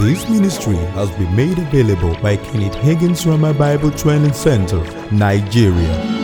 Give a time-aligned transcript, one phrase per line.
[0.00, 4.82] This ministry has been made available by Kenneth Hagin's Rhema Bible Training Center,
[5.12, 6.14] Nigeria.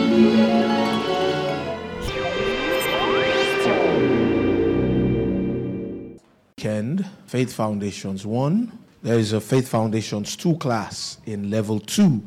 [7.31, 8.77] Faith Foundations 1.
[9.03, 12.21] There is a Faith Foundations 2 class in level 2.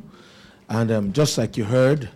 [0.67, 2.09] And um, just like you heard,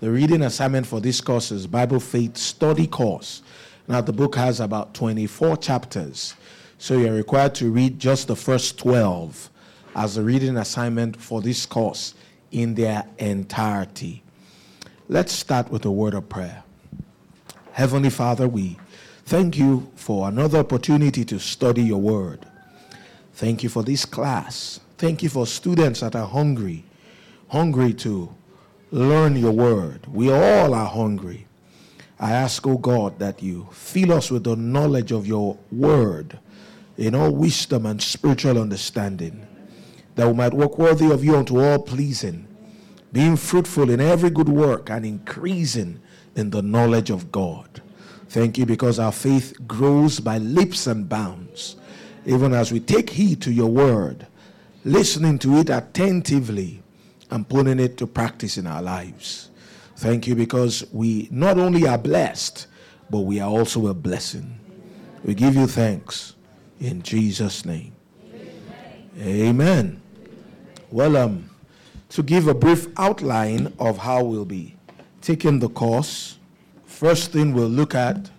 [0.00, 3.40] the reading assignment for this course is Bible Faith Study Course.
[3.88, 6.34] Now, the book has about 24 chapters.
[6.78, 9.50] So you're required to read just the first 12
[9.94, 12.14] as a reading assignment for this course
[12.52, 14.22] in their entirety.
[15.08, 16.64] Let's start with a word of prayer.
[17.72, 18.78] Heavenly Father, we
[19.24, 22.44] thank you for another opportunity to study your word.
[23.34, 24.80] Thank you for this class.
[24.98, 26.84] Thank you for students that are hungry,
[27.48, 28.34] hungry to
[28.90, 30.06] learn your word.
[30.12, 31.46] We all are hungry.
[32.20, 36.38] I ask, oh God, that you fill us with the knowledge of your word
[36.98, 39.46] in all wisdom and spiritual understanding,
[40.14, 42.46] that we might walk worthy of you unto all pleasing,
[43.12, 46.00] being fruitful in every good work and increasing
[46.34, 47.82] in the knowledge of God.
[48.28, 51.76] Thank you because our faith grows by leaps and bounds,
[52.24, 54.26] even as we take heed to your word,
[54.84, 56.82] listening to it attentively
[57.30, 59.50] and putting it to practice in our lives.
[59.96, 62.66] Thank you because we not only are blessed,
[63.10, 64.58] but we are also a blessing.
[65.24, 66.35] We give you thanks
[66.80, 67.92] in Jesus' name.
[69.20, 70.00] Amen.
[70.90, 71.50] Well, um,
[72.10, 74.76] to give a brief outline of how we'll be
[75.20, 76.38] taking the course,
[76.84, 78.30] first thing we'll look at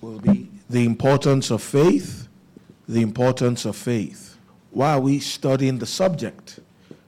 [0.00, 2.28] will be the importance of faith.
[2.88, 4.36] The importance of faith.
[4.70, 6.60] Why are we studying the subject?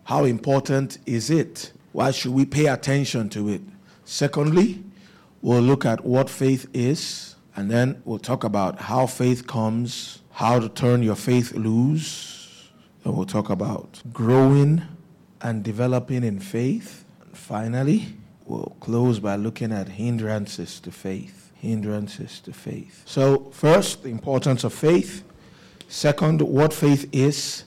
[0.04, 1.72] How important is it?
[1.92, 3.62] Why should we pay attention to it?
[4.04, 4.82] Secondly,
[5.42, 10.58] we'll look at what faith is, and then we'll talk about how faith comes, how
[10.58, 12.68] to turn your faith loose.
[13.04, 14.82] Then we'll talk about growing
[15.40, 17.04] and developing in faith.
[17.20, 18.06] And finally,
[18.46, 21.52] we'll close by looking at hindrances to faith.
[21.56, 23.02] Hindrances to faith.
[23.04, 25.22] So, first, the importance of faith.
[25.88, 27.64] Second, what faith is.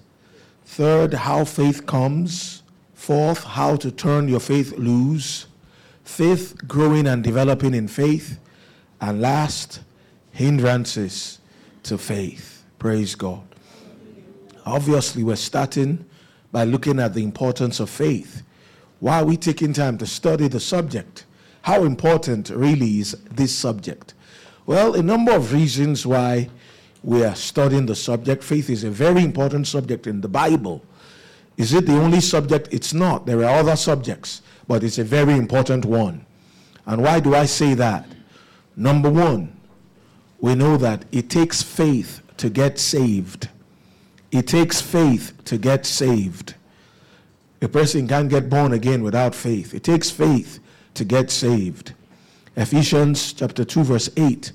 [0.66, 2.64] Third, how faith comes.
[2.94, 5.46] Fourth, how to turn your faith loose.
[6.04, 8.40] Fifth, growing and developing in faith.
[9.00, 9.82] And last,
[10.32, 11.40] hindrances
[11.84, 12.55] to faith.
[12.86, 13.42] Praise God.
[14.64, 16.06] Obviously, we're starting
[16.52, 18.44] by looking at the importance of faith.
[19.00, 21.26] Why are we taking time to study the subject?
[21.64, 24.14] How important really is this subject?
[24.68, 26.48] Well, a number of reasons why
[27.02, 28.44] we are studying the subject.
[28.44, 30.84] Faith is a very important subject in the Bible.
[31.58, 32.68] Is it the only subject?
[32.72, 33.26] It's not.
[33.26, 36.24] There are other subjects, but it's a very important one.
[36.86, 38.08] And why do I say that?
[38.76, 39.60] Number one,
[40.40, 43.50] we know that it takes faith to get saved.
[44.32, 46.56] It takes faith to get saved.
[47.62, 49.74] A person can't get born again without faith.
[49.74, 50.60] It takes faith
[50.96, 51.94] to get saved.
[52.56, 54.52] Ephesians chapter 2 verse 8.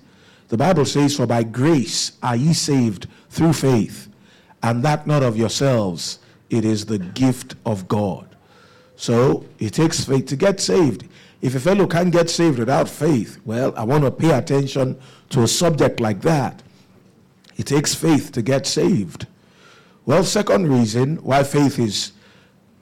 [0.48, 4.08] The Bible says for by grace are ye saved through faith,
[4.62, 6.18] and that not of yourselves,
[6.50, 8.26] it is the gift of God.
[8.96, 11.08] So, it takes faith to get saved.
[11.40, 15.42] If a fellow can't get saved without faith, well, I want to pay attention to
[15.42, 16.62] a subject like that.
[17.56, 19.26] It takes faith to get saved.
[20.06, 22.12] Well, second reason why faith is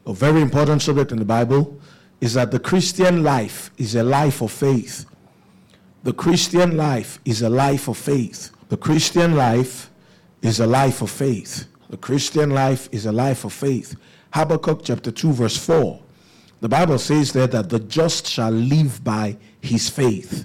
[0.06, 1.78] a very important subject in the Bible
[2.20, 5.04] is that the Christian life is a life of faith.
[6.04, 8.50] The Christian life is a life of faith.
[8.68, 9.90] The Christian life
[10.42, 11.66] is a life of faith.
[11.90, 13.96] The Christian life is a life of faith.
[14.32, 16.00] Habakkuk chapter 2, verse 4.
[16.60, 20.44] The Bible says there that the just shall live by his faith.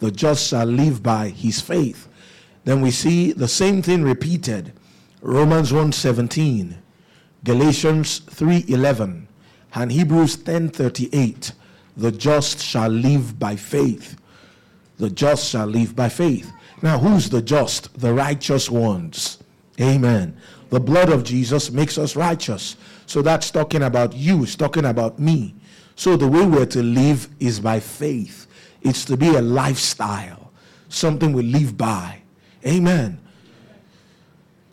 [0.00, 2.08] The just shall live by his faith.
[2.64, 4.72] Then we see the same thing repeated.
[5.20, 6.76] Romans 1:17,
[7.44, 9.26] Galatians 3:11,
[9.74, 11.52] and Hebrews 10:38.
[11.96, 14.16] The just shall live by faith.
[14.98, 16.52] The just shall live by faith.
[16.82, 17.98] Now, who's the just?
[17.98, 19.38] The righteous ones.
[19.80, 20.36] Amen.
[20.70, 22.76] The blood of Jesus makes us righteous.
[23.06, 25.54] So that's talking about you, it's talking about me.
[25.96, 28.46] So the way we're to live is by faith.
[28.82, 30.50] It's to be a lifestyle,
[30.88, 32.23] something we live by.
[32.66, 33.20] Amen.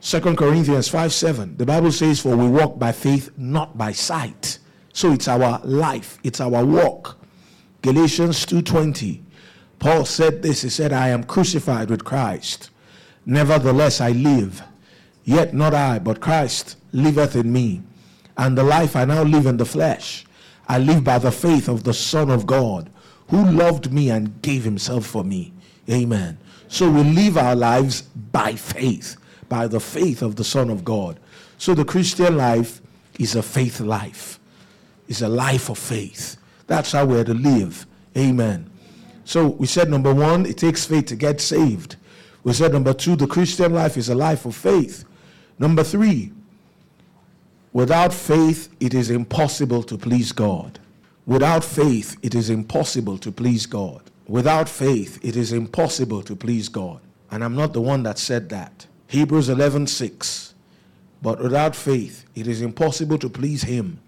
[0.02, 1.58] 2 Corinthians 5 7.
[1.58, 4.60] The Bible says, For we walk by faith, not by sight.
[4.94, 7.18] So it's our life, it's our walk.
[7.82, 9.22] Galatians 2:20.
[9.80, 12.70] Paul said this, he said, I am crucified with Christ.
[13.26, 14.62] Nevertheless I live,
[15.24, 17.82] yet not I, but Christ liveth in me.
[18.38, 20.26] And the life I now live in the flesh,
[20.68, 22.92] I live by the faith of the Son of God,
[23.30, 25.52] who loved me and gave himself for me.
[25.90, 26.38] Amen.
[26.72, 29.18] So we live our lives by faith,
[29.50, 31.20] by the faith of the Son of God.
[31.58, 32.80] So the Christian life
[33.20, 34.40] is a faith life.
[35.10, 36.38] It's a life of faith.
[36.68, 37.86] That's how we're to live.
[38.18, 38.70] Amen.
[39.26, 41.98] So we said number one, it takes faith to get saved.
[42.46, 45.04] We said number two, the Christian life is a life of faith.
[45.60, 46.32] Number three,
[47.74, 50.80] without faith, it is impossible to please God.
[51.26, 54.11] Without faith, it is impossible to please God.
[54.28, 57.02] Without faith, it is impossible to please God.
[57.30, 58.88] And I'm not the one that said that.
[59.08, 60.54] Hebrews 11 6.
[61.22, 64.00] But without faith, it is impossible to please Him.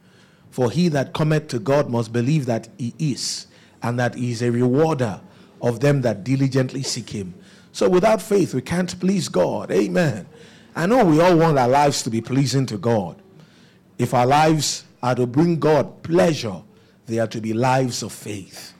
[0.49, 3.47] For he that cometh to God must believe that He is,
[3.81, 5.21] and that He is a rewarder
[5.61, 7.33] of them that diligently seek Him.
[7.71, 9.71] So without faith, we can't please God.
[9.71, 10.27] Amen.
[10.75, 13.21] I know we all want our lives to be pleasing to God.
[13.97, 16.61] If our lives are to bring God pleasure,
[17.05, 18.73] they are to be lives of faith.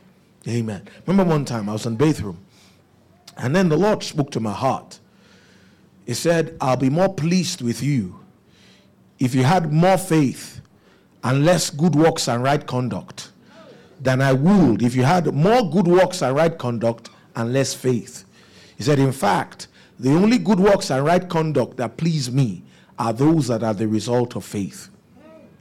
[0.47, 0.87] Amen.
[1.05, 2.37] Remember one time I was in the bathroom,
[3.37, 4.99] and then the Lord spoke to my heart.
[6.05, 8.19] He said, I'll be more pleased with you
[9.19, 10.61] if you had more faith
[11.23, 13.31] and less good works and right conduct
[14.01, 18.25] than I would if you had more good works and right conduct and less faith.
[18.77, 19.67] He said, In fact,
[19.97, 22.63] the only good works and right conduct that please me
[22.99, 24.89] are those that are the result of faith.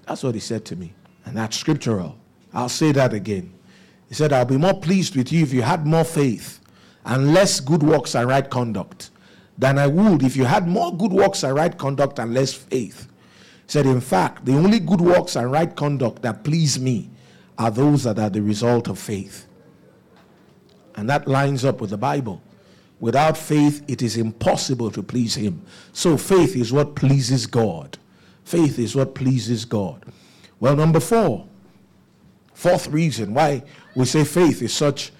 [0.06, 0.93] That's what he said to me.
[1.25, 2.19] And that's scriptural.
[2.52, 3.52] I'll say that again.
[4.12, 6.61] He said, I'll be more pleased with you if you had more faith
[7.06, 9.09] and less good works and right conduct
[9.56, 13.09] than I would if you had more good works and right conduct and less faith.
[13.64, 17.09] He said, In fact, the only good works and right conduct that please me
[17.56, 19.47] are those that are the result of faith.
[20.94, 22.43] And that lines up with the Bible.
[23.00, 25.62] Without faith, it is impossible to please Him.
[25.94, 27.97] So, faith is what pleases God.
[28.44, 30.05] Faith is what pleases God.
[30.61, 31.49] Well, number four,
[32.62, 33.61] fourth reason why
[33.97, 35.12] we say faith is such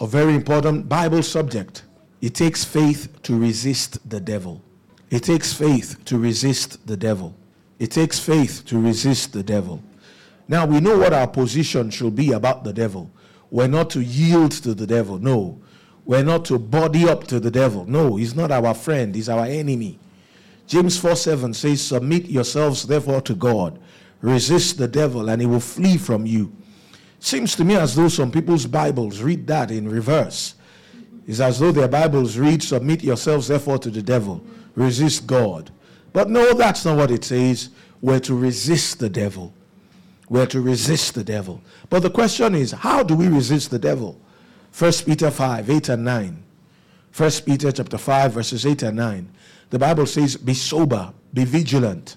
[0.00, 1.84] a very important Bible subject.
[2.20, 4.60] It takes faith to resist the devil.
[5.08, 7.36] It takes faith to resist the devil.
[7.78, 9.80] It takes faith to resist the devil.
[10.48, 13.08] Now, we know what our position should be about the devil.
[13.52, 15.20] We're not to yield to the devil.
[15.20, 15.60] No.
[16.04, 17.84] We're not to body up to the devil.
[17.86, 20.00] No, he's not our friend, he's our enemy.
[20.66, 23.78] James 4 7 says, Submit yourselves therefore to God.
[24.22, 26.50] Resist the devil, and he will flee from you.
[27.20, 30.54] Seems to me as though some people's Bibles read that in reverse.
[31.26, 34.42] It's as though their Bibles read, Submit yourselves therefore to the devil,
[34.74, 35.70] resist God.
[36.14, 37.68] But no, that's not what it says.
[38.00, 39.52] We're to resist the devil.
[40.30, 41.60] We're to resist the devil.
[41.90, 44.18] But the question is, how do we resist the devil?
[44.76, 46.42] 1 Peter 5, 8 and 9.
[47.14, 49.32] 1 Peter chapter 5, verses 8 and 9.
[49.68, 52.16] The Bible says, Be sober, be vigilant,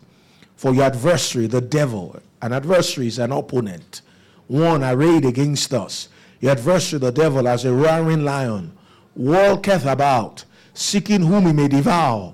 [0.55, 4.01] for your adversary, the devil, an adversary is an opponent
[4.47, 6.09] one arrayed against us.
[6.39, 8.77] Your adversary, the devil, as a roaring lion,
[9.15, 12.33] walketh about, seeking whom he may devour.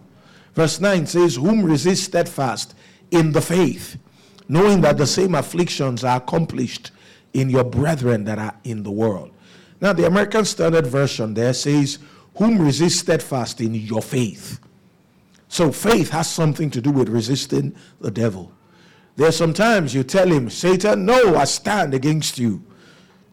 [0.54, 2.74] Verse 9 says, Whom resist steadfast
[3.12, 3.98] in the faith,
[4.48, 6.92] knowing that the same afflictions are accomplished
[7.34, 9.32] in your brethren that are in the world.
[9.82, 12.00] Now, the American Standard Version there says,
[12.38, 14.60] Whom resist steadfast in your faith.
[15.48, 18.52] So, faith has something to do with resisting the devil.
[19.20, 22.64] There's sometimes you tell him, Satan, no, I stand against you.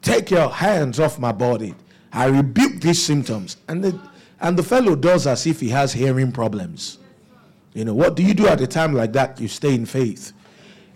[0.02, 1.76] Take your hands off my body.
[2.12, 3.56] I rebuke these symptoms.
[3.68, 4.00] And the,
[4.40, 6.98] and the fellow does as if he has hearing problems.
[7.72, 9.40] You know, what do you do at a time like that?
[9.40, 10.32] You stay in faith.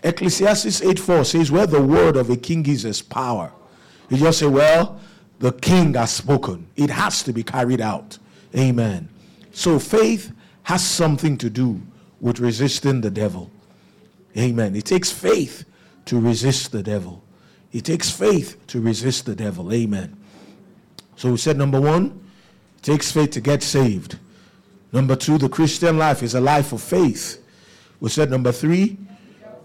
[0.03, 3.53] Ecclesiastes 8 4 says, Where the word of a king is his power.
[4.09, 4.99] You just say, Well,
[5.39, 6.67] the king has spoken.
[6.75, 8.17] It has to be carried out.
[8.53, 9.07] Amen.
[9.53, 10.33] So faith
[10.63, 11.81] has something to do
[12.19, 13.49] with resisting the devil.
[14.37, 14.75] Amen.
[14.75, 15.65] It takes faith
[16.05, 17.23] to resist the devil.
[17.71, 19.71] It takes faith to resist the devil.
[19.71, 20.17] Amen.
[21.15, 22.19] So we said number one,
[22.77, 24.17] it takes faith to get saved.
[24.91, 27.43] Number two, the Christian life is a life of faith.
[27.99, 28.97] We said number three,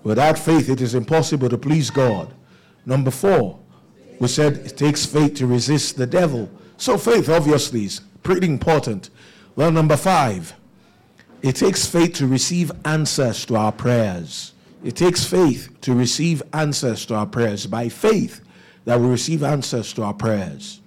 [0.02, 2.32] without faith it is impossible to please God.
[2.84, 3.58] Number four,
[4.20, 6.48] we said it takes faith to resist the devil.
[6.76, 9.10] So faith obviously is pretty important.
[9.56, 10.54] Well, number five,
[11.42, 14.52] it takes faith to receive answers to our prayers.
[14.86, 17.66] It takes faith to receive answers to our prayers.
[17.66, 18.40] By faith,
[18.84, 20.80] that we receive answers to our prayers.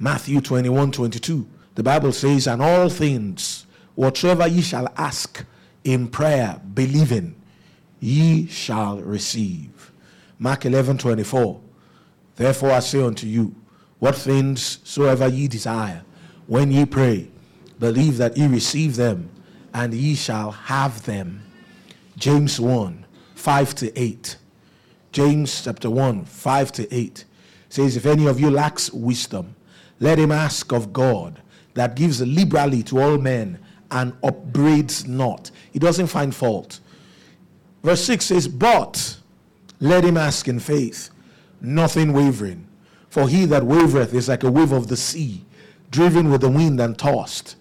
[0.00, 1.46] Matthew 21 22.
[1.76, 5.44] The Bible says, And all things, whatsoever ye shall ask
[5.84, 7.36] in prayer, believing,
[8.00, 9.92] ye shall receive.
[10.40, 11.60] Mark 11 24.
[12.34, 13.54] Therefore I say unto you,
[14.00, 16.02] what things soever ye desire,
[16.48, 17.30] when ye pray,
[17.78, 19.30] believe that ye receive them,
[19.72, 21.44] and ye shall have them.
[22.16, 23.03] James 1
[23.44, 24.36] 5 to 8.
[25.12, 27.26] James chapter 1, 5 to 8
[27.68, 29.54] says, If any of you lacks wisdom,
[30.00, 31.42] let him ask of God
[31.74, 33.58] that gives liberally to all men
[33.90, 35.50] and upbraids not.
[35.72, 36.80] He doesn't find fault.
[37.82, 39.18] Verse 6 says, But
[39.78, 41.10] let him ask in faith,
[41.60, 42.66] nothing wavering.
[43.10, 45.44] For he that wavereth is like a wave of the sea,
[45.90, 47.56] driven with the wind and tossed.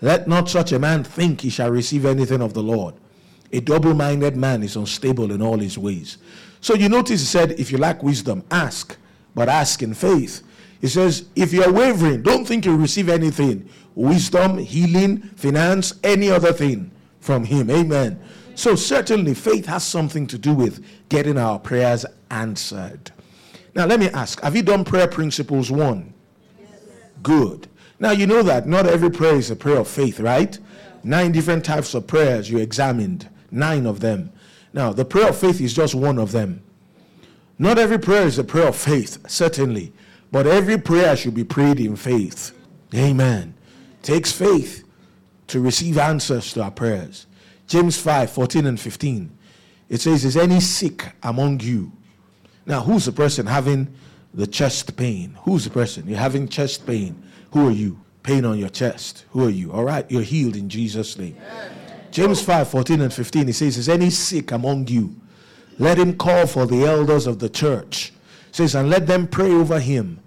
[0.00, 2.96] Let not such a man think he shall receive anything of the Lord.
[3.52, 6.18] A double minded man is unstable in all his ways.
[6.60, 8.96] So you notice he said, if you lack wisdom, ask,
[9.34, 10.42] but ask in faith.
[10.80, 16.52] He says, if you're wavering, don't think you'll receive anything wisdom, healing, finance, any other
[16.52, 16.90] thing
[17.20, 17.68] from him.
[17.68, 18.20] Amen.
[18.54, 23.10] So certainly faith has something to do with getting our prayers answered.
[23.74, 26.12] Now let me ask, have you done prayer principles one?
[26.60, 26.70] Yes.
[27.22, 27.68] Good.
[27.98, 30.58] Now you know that not every prayer is a prayer of faith, right?
[31.02, 34.32] Nine different types of prayers you examined, nine of them.
[34.72, 36.62] Now, the prayer of faith is just one of them.
[37.58, 39.92] Not every prayer is a prayer of faith, certainly,
[40.30, 42.52] but every prayer should be prayed in faith.
[42.94, 43.54] Amen.
[44.02, 44.84] takes faith
[45.48, 47.26] to receive answers to our prayers.
[47.66, 49.30] James 5 14 and 15.
[49.88, 51.92] It says, Is any sick among you?
[52.66, 53.94] Now, who's the person having
[54.32, 55.36] the chest pain?
[55.42, 56.06] Who's the person?
[56.06, 57.22] You're having chest pain.
[57.52, 57.98] Who are you?
[58.22, 59.24] Pain on your chest.
[59.30, 59.72] Who are you?
[59.72, 61.36] All right, you're healed in Jesus' name.
[62.10, 65.14] James 5 14 and 15, he says, Is any sick among you?
[65.78, 68.12] Let him call for the elders of the church.
[68.50, 70.20] says, And let them pray over him,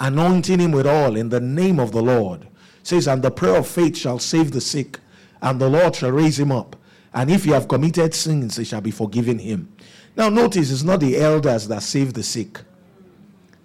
[0.00, 2.46] anointing him with oil in the name of the Lord.
[2.82, 4.98] says, And the prayer of faith shall save the sick,
[5.42, 6.76] and the Lord shall raise him up.
[7.14, 9.72] And if he have committed sins, they shall be forgiven him.
[10.16, 12.60] Now, notice it's not the elders that save the sick,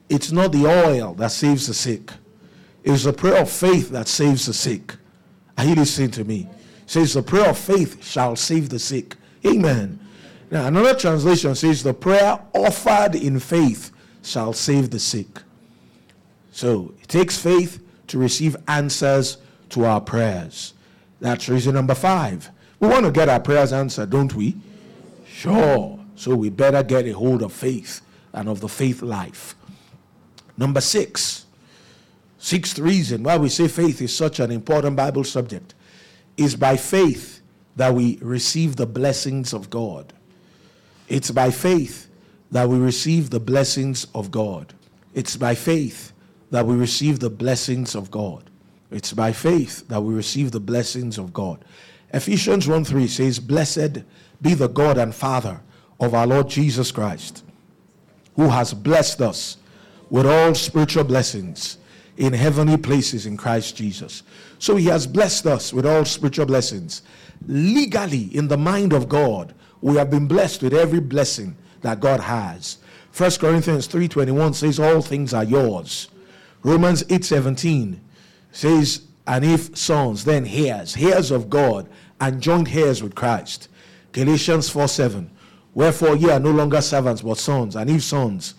[0.10, 2.12] it's not the oil that saves the sick.
[2.84, 4.96] It's the prayer of faith that saves the sick.
[5.58, 6.50] Are you listening to me?
[6.92, 9.16] Says the prayer of faith shall save the sick.
[9.48, 9.98] Amen.
[10.52, 13.92] Now another translation says the prayer offered in faith
[14.24, 15.40] shall save the sick.
[16.52, 19.38] So it takes faith to receive answers
[19.70, 20.74] to our prayers.
[21.22, 22.50] That's reason number five.
[22.82, 24.58] We want to get our prayers answered, don't we?
[25.26, 25.98] Sure.
[26.18, 28.02] So we better get a hold of faith
[28.34, 29.56] and of the faith life.
[30.58, 31.46] Number six,
[32.38, 35.76] Sixth reason why we say faith is such an important Bible subject
[36.42, 37.42] is by faith
[37.76, 40.14] that we receive the blessings of God.
[41.08, 42.10] It's by faith
[42.52, 44.74] that we receive the blessings of God.
[45.14, 46.14] It's by faith
[46.52, 48.50] that we receive the blessings of God.
[48.92, 51.64] It's by faith that we receive the blessings of God.
[52.14, 54.04] Ephesians 1 3 says, Blessed
[54.42, 55.62] be the God and Father
[56.00, 57.46] of our Lord Jesus Christ,
[58.36, 59.58] who has blessed us
[60.10, 61.78] with all spiritual blessings
[62.18, 64.24] in heavenly places in Christ Jesus.
[64.62, 67.02] So he has blessed us with all spiritual blessings.
[67.48, 72.20] Legally, in the mind of God, we have been blessed with every blessing that God
[72.20, 72.78] has.
[73.12, 76.10] 1 Corinthians 3:21 says all things are yours.
[76.62, 78.02] Romans 8:17
[78.52, 81.90] says and if sons then heirs, heirs of God
[82.20, 83.68] and joint heirs with Christ.
[84.12, 85.32] Galatians 4:7
[85.74, 88.54] Wherefore ye are no longer servants but sons and if sons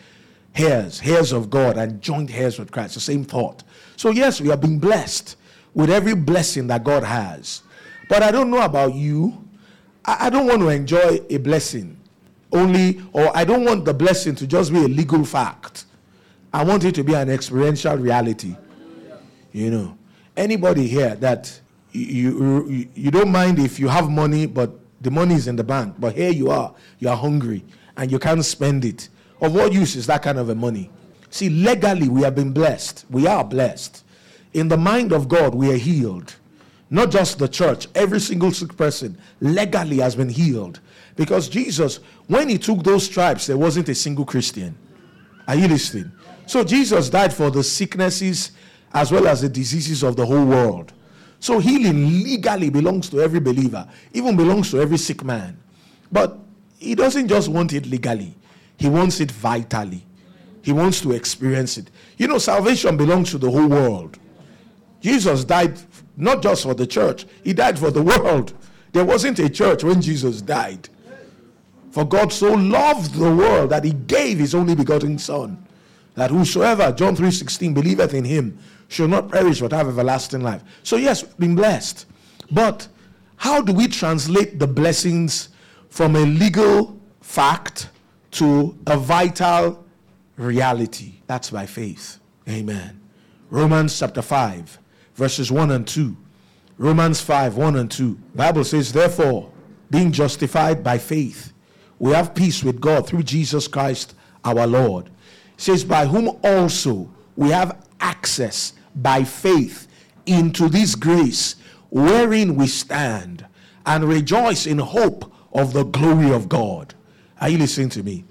[0.57, 2.95] heirs, heirs of God, and joint heirs with Christ.
[2.95, 3.63] The same thought.
[3.97, 5.37] So, yes, we are being blessed
[5.75, 7.63] with every blessing that God has.
[8.09, 9.49] But I don't know about you.
[10.05, 11.97] I, I don't want to enjoy a blessing
[12.53, 15.87] only, or I don't want the blessing to just be a legal fact.
[16.53, 18.57] I want it to be an experiential reality.
[19.53, 19.99] You know,
[20.37, 21.59] anybody here that
[21.93, 25.65] you, you, you don't mind if you have money, but the money is in the
[25.65, 27.65] bank, but here you are, you are hungry
[27.97, 29.09] and you can't spend it.
[29.41, 30.91] Of what use is that kind of a money?
[31.31, 33.07] See, legally, we have been blessed.
[33.11, 34.05] We are blessed.
[34.55, 36.35] In the mind of God, we are healed.
[36.91, 40.81] Not just the church, every single sick person legally has been healed.
[41.17, 44.77] Because Jesus, when he took those stripes, there wasn't a single Christian.
[45.49, 46.13] Are you listening?
[46.47, 48.53] So Jesus died for the sicknesses
[48.93, 50.93] as well as the diseases of the whole world.
[51.41, 55.59] So healing legally belongs to every believer, even belongs to every sick man.
[56.11, 56.39] But
[56.79, 58.35] he doesn't just want it legally,
[58.77, 60.05] he wants it vitally.
[60.63, 61.91] He wants to experience it.
[62.17, 64.19] You know, salvation belongs to the whole world.
[65.03, 65.79] Jesus died
[66.17, 68.55] not just for the church, he died for the world.
[68.93, 70.89] There wasn't a church when Jesus died.
[71.91, 75.63] For God so loved the world that he gave his only begotten Son,
[76.15, 80.63] that whosoever, John 3:16, believeth in him shall not perish but have everlasting life.
[80.83, 82.07] So, yes, we've been blessed.
[82.51, 82.89] But
[83.37, 85.51] how do we translate the blessings
[85.91, 87.91] from a legal fact
[88.33, 89.85] to a vital
[90.37, 91.15] reality.
[91.27, 92.19] That's by faith.
[92.49, 93.01] Amen.
[93.51, 94.79] Romans chapter 5,
[95.15, 96.17] verses 1 and 2.
[96.79, 98.19] Romans 5, 1 and 2.
[98.35, 99.51] Bible says, Therefore,
[99.91, 101.53] being justified by faith,
[101.99, 104.15] we have peace with God through Jesus Christ
[104.45, 105.07] our Lord.
[105.07, 105.13] It
[105.57, 109.89] says, By whom also we have access by faith
[110.27, 111.57] into this grace
[111.91, 113.47] wherein we stand,
[113.85, 116.95] and rejoice in hope of the glory of God.
[117.41, 118.25] Are you listening to me?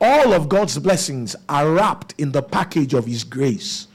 [0.00, 3.86] All of God's blessings are wrapped in the package of His grace.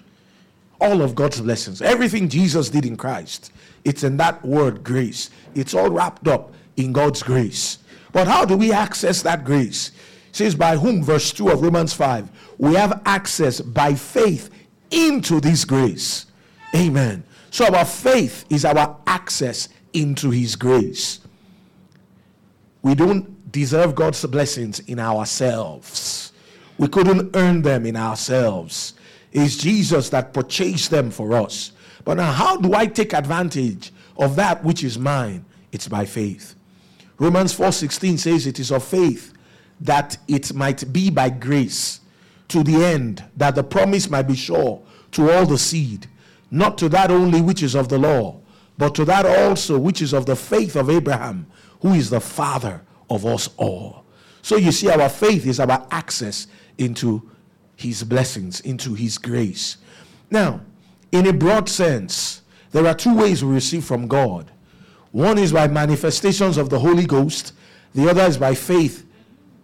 [0.83, 3.53] All of God's blessings, everything Jesus did in Christ,
[3.85, 5.29] it's in that word grace.
[5.55, 7.77] It's all wrapped up in God's grace.
[8.11, 9.91] But how do we access that grace?
[10.29, 14.49] It says, by whom, verse 2 of Romans 5, we have access by faith
[14.91, 16.25] into this grace.
[16.75, 17.23] Amen.
[17.49, 21.21] So our faith is our access into His grace.
[22.81, 26.33] We don't deserve God's blessings in ourselves.
[26.77, 28.95] We couldn't earn them in ourselves.
[29.33, 31.71] It's Jesus that purchased them for us.
[32.05, 35.43] But now, how do I take advantage of that which is mine?
[35.71, 36.55] It's by faith.
[37.17, 39.33] Romans 4:16 says it is of faith
[39.81, 41.99] that it might be by grace
[42.49, 46.07] to the end that the promise might be sure to all the seed,
[46.51, 48.39] not to that only which is of the law,
[48.77, 51.47] but to that also which is of the faith of Abraham,
[51.81, 54.05] who is the father of us all.
[54.41, 56.47] So you see, our faith is our access
[56.77, 57.29] into
[57.83, 59.77] his blessings, into his grace.
[60.31, 60.61] Now,
[61.11, 64.49] in a broad sense, there are two ways we receive from God.
[65.11, 67.53] One is by manifestations of the Holy Ghost,
[67.93, 69.05] the other is by faith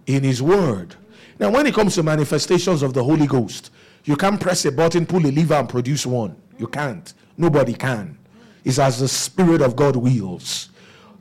[0.06, 0.96] in his word.
[1.40, 3.72] Now, when it comes to manifestations of the Holy Ghost,
[4.06, 6.36] you can't press a button, pull a lever, and produce one.
[6.58, 7.14] You can't.
[7.38, 8.18] Nobody can.
[8.64, 10.70] It's as the Spirit of God wills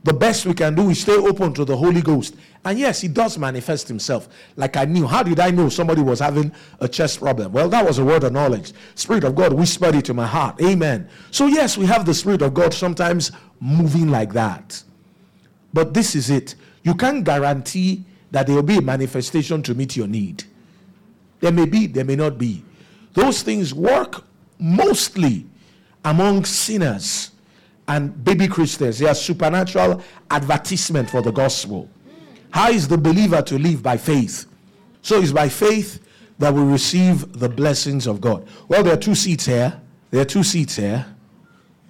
[0.03, 2.35] the best we can do is stay open to the Holy Ghost.
[2.63, 4.29] And yes, he does manifest himself.
[4.55, 5.05] Like I knew.
[5.05, 7.51] How did I know somebody was having a chest problem?
[7.51, 8.73] Well, that was a word of knowledge.
[8.95, 10.61] Spirit of God whispered it to my heart.
[10.61, 11.09] Amen.
[11.31, 14.81] So, yes, we have the Spirit of God sometimes moving like that.
[15.73, 16.55] But this is it.
[16.83, 20.43] You can't guarantee that there will be a manifestation to meet your need.
[21.41, 22.63] There may be, there may not be.
[23.13, 24.23] Those things work
[24.59, 25.45] mostly
[26.05, 27.31] among sinners
[27.89, 28.99] and baby Christians.
[28.99, 31.89] They are supernatural advertisement for the gospel.
[32.51, 34.45] How is the believer to live by faith?
[35.01, 36.01] So it's by faith
[36.37, 38.47] that we receive the blessings of God.
[38.67, 39.81] Well, there are two seats here.
[40.11, 41.05] There are two seats here.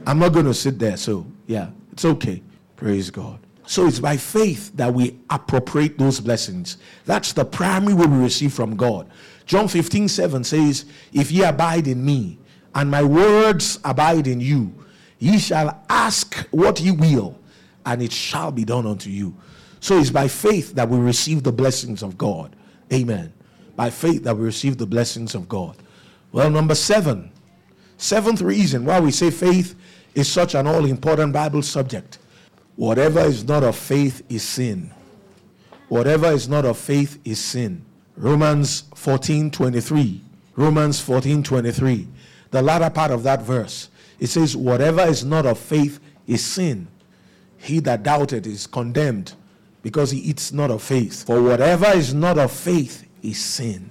[0.08, 2.42] I'm not going to sit there, so yeah, it's okay.
[2.78, 3.40] Praise God.
[3.66, 6.78] So it's by faith that we appropriate those blessings.
[7.06, 9.10] That's the primary way we receive from God.
[9.46, 12.40] John 15, 7 says, If ye abide in me,
[12.74, 14.74] and my words abide in you,
[15.20, 17.38] Ye shall ask what ye will,
[17.86, 19.36] and it shall be done unto you.
[19.82, 22.56] So it's by faith that we receive the blessings of God.
[22.92, 23.34] Amen.
[23.76, 25.76] By faith that we receive the blessings of God.
[26.32, 27.32] Well, number seven,
[27.98, 29.76] seventh reason why we say faith
[30.16, 32.18] is such an all important Bible subject.
[32.76, 34.92] Whatever is not of faith is sin.
[35.90, 37.84] Whatever is not of faith is sin.
[38.16, 40.22] Romans 14 23.
[40.56, 42.08] Romans 14 23.
[42.52, 46.88] The latter part of that verse it says, Whatever is not of faith is sin.
[47.58, 49.34] He that doubted is condemned
[49.82, 51.26] because he eats not of faith.
[51.26, 53.90] For whatever is not of faith is sin.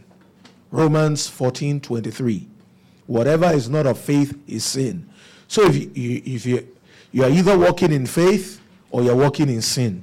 [0.70, 2.48] Romans 14 23.
[3.06, 5.08] Whatever is not of faith is sin.
[5.46, 6.68] So if you, if you,
[7.10, 8.60] you are either walking in faith
[8.90, 10.02] or you're walking in sin,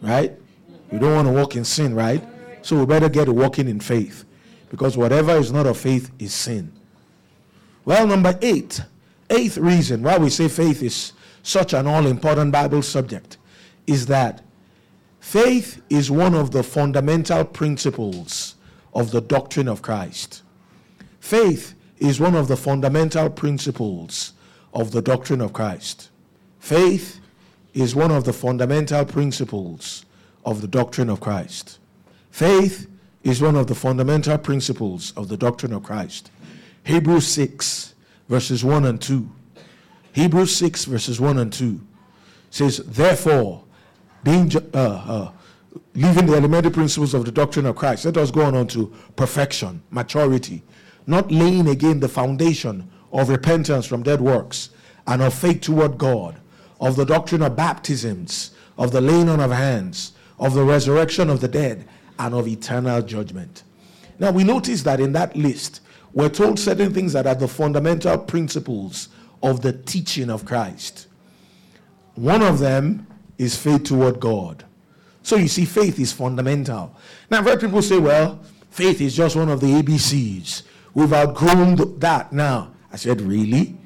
[0.00, 0.32] right?
[0.90, 2.22] You don't want to walk in sin, right?
[2.62, 4.24] So we better get walking in faith
[4.70, 6.72] because whatever is not of faith is sin.
[7.84, 8.80] Well, number eight,
[9.32, 13.38] eighth reason why we say faith is such an all important Bible subject
[13.86, 14.42] is that
[15.20, 18.54] faith is one of the fundamental principles
[18.94, 20.42] of the doctrine of Christ.
[21.18, 24.34] Faith is one of the fundamental principles
[24.74, 26.10] of the doctrine of Christ.
[26.58, 27.20] Faith
[27.74, 30.04] is one of the fundamental principles
[30.44, 31.78] of the doctrine of Christ.
[32.30, 32.88] Faith
[33.22, 36.30] is one of the fundamental principles of the doctrine of Christ.
[36.84, 37.91] Hebrews 6
[38.32, 39.28] verses 1 and 2.
[40.14, 41.78] Hebrews 6, verses 1 and 2
[42.48, 43.62] says, Therefore,
[44.24, 45.30] being uh, uh,
[45.94, 49.82] leaving the elementary principles of the doctrine of Christ, let us go on to perfection,
[49.90, 50.62] maturity,
[51.06, 54.70] not laying again the foundation of repentance from dead works
[55.06, 56.40] and of faith toward God,
[56.80, 61.42] of the doctrine of baptisms, of the laying on of hands, of the resurrection of
[61.42, 61.86] the dead,
[62.18, 63.62] and of eternal judgment.
[64.18, 65.81] Now we notice that in that list,
[66.14, 69.08] we're told certain things that are the fundamental principles
[69.42, 71.08] of the teaching of Christ.
[72.14, 73.06] One of them
[73.38, 74.64] is faith toward God.
[75.22, 76.94] So you see, faith is fundamental.
[77.30, 80.62] Now, I've heard people say, well, faith is just one of the ABCs.
[80.94, 82.74] We've outgrown that now.
[82.92, 83.76] I said, really?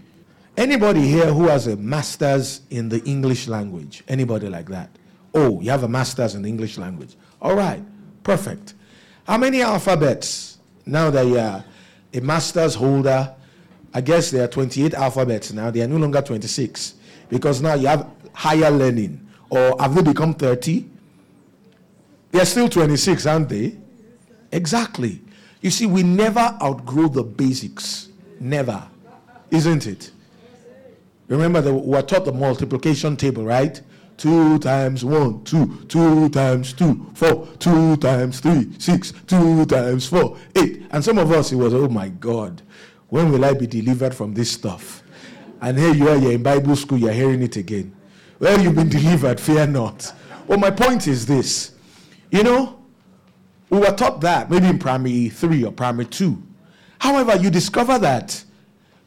[0.57, 4.03] Anybody here who has a master's in the English language?
[4.09, 4.91] Anybody like that?
[5.35, 7.15] Oh, you have a master's in the English language.
[7.43, 7.83] All right,
[8.25, 8.75] perfect.
[9.27, 11.63] How many alphabets now that you are
[12.17, 13.35] a master's holder.
[13.95, 15.71] I guess there are 28 alphabets now.
[15.71, 16.95] They are no longer 26.
[17.29, 19.27] because now you have higher learning.
[19.51, 20.85] Or have they become 30?
[22.33, 23.77] They're still 26, aren't they?
[24.53, 25.23] Exactly.
[25.61, 28.09] You see, we never outgrow the basics.
[28.41, 28.83] Never.
[29.51, 30.11] Isn't it?
[31.29, 33.81] Remember that we were taught the multiplication table, right?
[34.17, 40.39] Two times one, two, two times two, four, two times three, six, two times four,
[40.55, 40.87] eight.
[40.91, 42.63] And some of us, it was, oh my God,
[43.09, 45.03] when will I be delivered from this stuff?
[45.61, 47.95] And here you are, you're in Bible school, you're hearing it again.
[48.39, 50.13] Well, you've been delivered, fear not.
[50.47, 51.73] Well, my point is this
[52.31, 52.79] you know,
[53.71, 56.43] we were taught that maybe in primary three or primary two.
[56.99, 58.43] However, you discover that,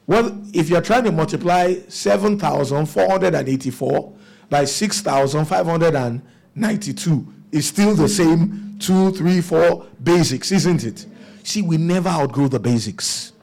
[0.08, 4.13] well, if you're trying to multiply 7,484
[4.50, 11.06] by 6,592, it's still the same two, three, four basics, isn't it?
[11.44, 13.34] See, we never outgrow the basics.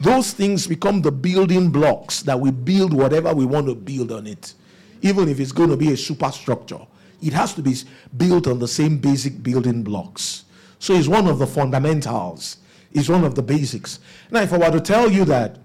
[0.00, 4.26] Those things become the building blocks that we build whatever we want to build on
[4.26, 4.54] it.
[5.02, 6.80] Even if it's going to be a superstructure,
[7.22, 7.74] it has to be
[8.16, 10.44] built on the same basic building blocks.
[10.78, 12.58] So it's one of the fundamentals,
[12.92, 14.00] it's one of the basics.
[14.30, 15.58] Now, if I were to tell you that,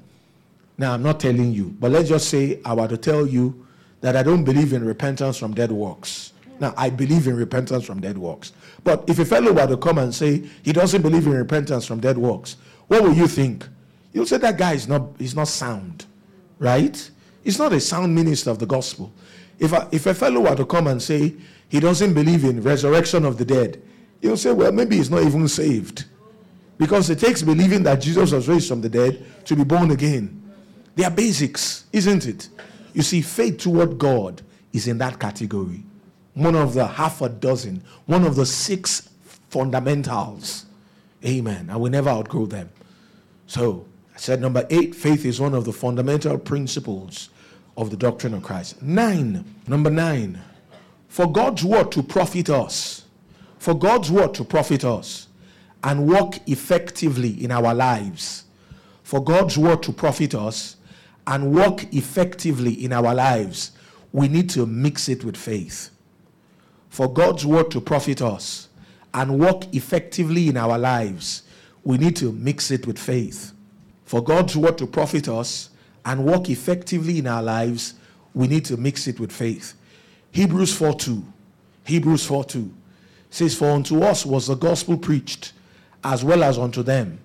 [0.79, 3.67] now I'm not telling you, but let's just say I were to tell you
[3.99, 6.31] that I don't believe in repentance from dead works.
[6.61, 8.53] Now, I believe in repentance from dead works.
[8.85, 11.99] But if a fellow were to come and say he doesn't believe in repentance from
[11.99, 12.55] dead works,
[12.87, 13.67] what will you think?
[14.13, 16.05] You'll say that guy is not, he's not sound,
[16.59, 17.11] right?
[17.43, 19.11] He's not a sound minister of the gospel.
[19.59, 21.33] If if a fellow were to come and say
[21.67, 23.81] he doesn't believe in resurrection of the dead,
[24.21, 26.05] you'll say, well, maybe he's not even saved.
[26.77, 30.38] Because it takes believing that Jesus was raised from the dead to be born again.
[30.99, 32.49] They are basics, isn't it?
[32.93, 34.41] You see, faith toward God
[34.73, 35.81] is in that category.
[36.33, 39.07] One of the half a dozen, one of the six
[39.49, 40.65] fundamentals.
[41.23, 41.69] Amen.
[41.69, 42.69] And we never outgrow them.
[43.47, 47.29] So, I said number eight, faith is one of the fundamental principles
[47.77, 48.81] of the doctrine of Christ.
[48.81, 50.41] Nine, number nine,
[51.07, 53.05] for God's word to profit us,
[53.57, 55.29] for God's word to profit us
[55.81, 58.43] and work effectively in our lives,
[59.03, 60.75] for God's word to profit us
[61.29, 63.71] and work effectively in our lives,
[64.11, 65.91] we need to mix it with faith.
[66.89, 68.67] For God's word to profit us
[69.13, 71.43] and work effectively in our lives,
[71.83, 73.53] we need to mix it with faith.
[74.05, 75.69] For God's word to profit us
[76.03, 77.93] and work effectively in our lives,
[78.33, 79.75] we need to mix it with faith.
[80.31, 81.23] Hebrews 4 2.
[81.85, 82.73] Hebrews 4 2
[83.29, 85.53] says, For unto us was the gospel preached,
[86.03, 87.19] as well as unto them.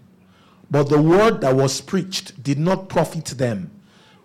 [0.70, 3.70] But the word that was preached did not profit them,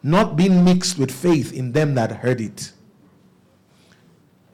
[0.01, 2.71] not being mixed with faith in them that heard it.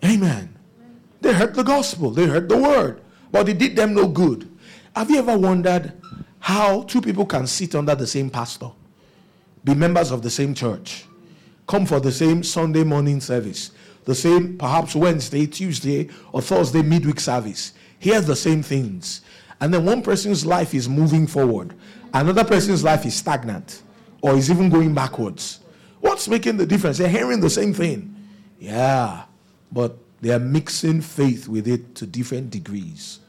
[0.04, 0.56] Amen.
[1.22, 4.50] They heard the gospel, they heard the word, but it did them no good.
[4.96, 5.94] Have you ever wondered
[6.40, 8.72] how two people can sit under the same pastor,
[9.64, 11.06] be members of the same church,
[11.68, 13.72] come for the same Sunday morning service,
[14.04, 19.22] the same perhaps Wednesday, Tuesday, or Thursday midweek service, hear the same things,
[19.60, 21.74] and then one person's life is moving forward,
[22.14, 23.82] another person's life is stagnant
[24.26, 25.60] or is even going backwards.
[26.02, 26.98] What's making the difference?
[26.98, 28.16] They're hearing the same thing.
[28.60, 29.26] Yeah,
[29.72, 33.20] but they are mixing faith with it to different degrees.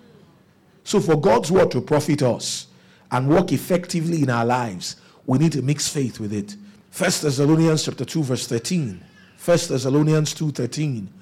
[0.84, 2.68] So, for God's word to profit us
[3.10, 6.56] and work effectively in our lives, we need to mix faith with it.
[6.96, 9.04] 1 Thessalonians chapter 2, verse 13.
[9.44, 11.12] 1 Thessalonians 2 13.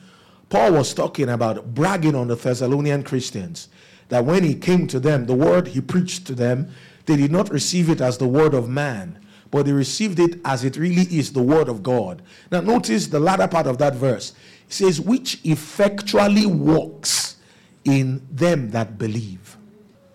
[0.50, 3.70] Paul was talking about bragging on the Thessalonian Christians
[4.08, 6.70] that when he came to them, the word he preached to them,
[7.06, 9.18] they did not receive it as the word of man,
[9.54, 12.22] but they received it as it really is the word of God.
[12.50, 14.32] Now, notice the latter part of that verse.
[14.66, 17.36] It says, which effectually works
[17.84, 19.56] in them that believe.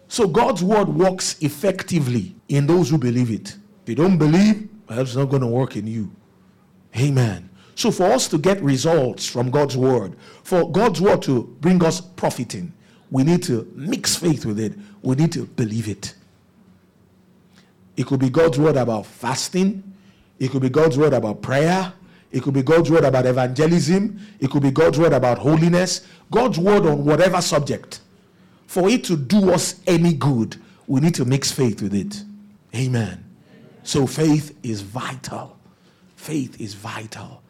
[0.09, 3.55] So, God's word works effectively in those who believe it.
[3.83, 6.11] If you don't believe, well, it's not going to work in you.
[6.97, 7.49] Amen.
[7.75, 12.01] So, for us to get results from God's word, for God's word to bring us
[12.01, 12.73] profiting,
[13.09, 14.73] we need to mix faith with it.
[15.01, 16.13] We need to believe it.
[17.99, 19.83] It could be God's word about fasting.
[20.39, 21.91] It could be God's word about prayer.
[22.31, 24.21] It could be God's word about evangelism.
[24.39, 26.07] It could be God's word about holiness.
[26.31, 27.99] God's word on whatever subject.
[28.67, 30.55] For it to do us any good,
[30.87, 32.23] we need to mix faith with it.
[32.73, 33.25] Amen.
[33.83, 35.57] So faith is vital.
[36.15, 37.43] Faith is vital.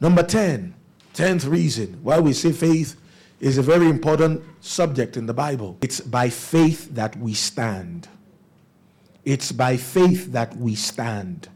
[0.00, 0.72] Number 10,
[1.14, 2.94] 10th reason why we say faith
[3.40, 5.76] is a very important subject in the Bible.
[5.82, 8.06] It's by faith that we stand.
[9.26, 11.48] It's by faith that we stand.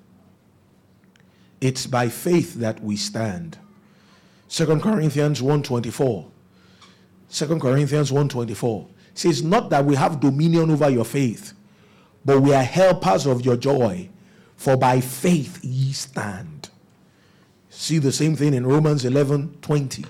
[1.60, 3.58] It's by faith that we stand.
[4.48, 6.26] 2 Corinthians 1:24.
[7.30, 11.52] 2 Corinthians 1:24 says not that we have dominion over your faith,
[12.24, 14.08] but we are helpers of your joy,
[14.56, 16.70] for by faith ye stand.
[17.70, 20.04] See the same thing in Romans 11 20.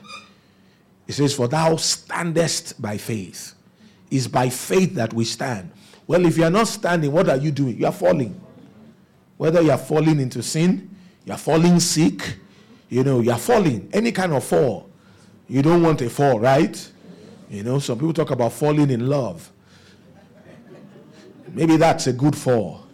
[1.07, 3.55] It says, For thou standest by faith.
[4.11, 5.73] It's by faith that we stand.
[6.11, 7.79] Well, if you are not standing, what are you doing?
[7.79, 8.35] You are falling.
[9.37, 10.90] Whether you are falling into sin,
[11.25, 12.35] you are falling sick,
[12.88, 13.88] you know, you are falling.
[13.92, 14.90] Any kind of fall.
[15.49, 16.92] You don't want a fall, right?
[17.49, 19.53] You know, some people talk about falling in love.
[21.46, 22.88] Maybe that's a good fall.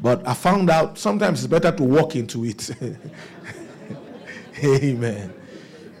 [0.00, 2.72] But I found out sometimes it's better to walk into it.
[4.64, 5.32] Amen.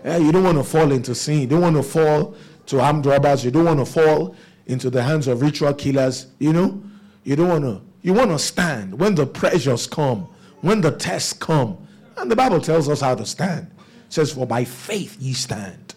[0.04, 1.42] You don't want to fall into sin.
[1.42, 2.34] You don't want to fall
[2.66, 3.44] to armed robbers.
[3.44, 4.34] You don't want to fall
[4.68, 6.26] into the hands of ritual killers.
[6.38, 6.82] You know,
[7.24, 7.82] you don't want to.
[8.02, 10.28] You want to stand when the pressures come,
[10.60, 11.76] when the tests come.
[12.16, 13.70] And the Bible tells us how to stand.
[14.06, 15.94] It says, For by faith ye stand.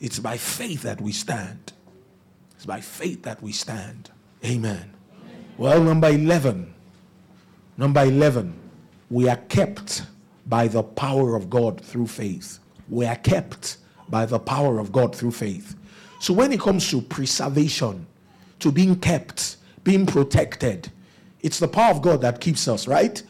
[0.00, 1.72] It's by faith that we stand.
[2.56, 4.10] It's by faith that we stand.
[4.44, 4.92] Amen.
[5.56, 6.74] Well, number 11.
[7.76, 8.54] Number 11.
[9.10, 10.02] We are kept
[10.46, 12.58] by the power of God through faith.
[12.88, 15.76] We are kept by the power of God through faith.
[16.20, 18.06] So when it comes to preservation,
[18.58, 20.92] to being kept, being protected,
[21.40, 23.22] it's the power of God that keeps us, right?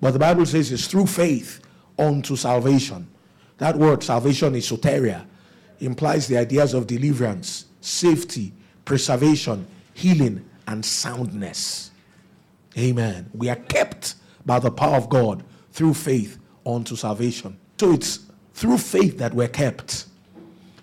[0.00, 1.60] But the Bible says it's through faith
[1.98, 3.06] unto salvation.
[3.58, 5.26] That word salvation is soteria,
[5.80, 8.54] implies the ideas of deliverance, safety,
[8.86, 11.90] preservation, healing, and soundness.
[12.78, 13.28] Amen.
[13.34, 14.14] We are kept
[14.46, 17.58] by the power of God through faith unto salvation.
[17.78, 18.20] So it's
[18.54, 20.06] through faith that we're kept.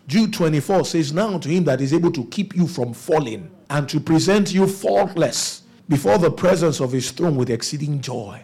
[0.07, 3.89] Jude 24 says, Now to him that is able to keep you from falling and
[3.89, 8.41] to present you faultless before the presence of his throne with exceeding joy.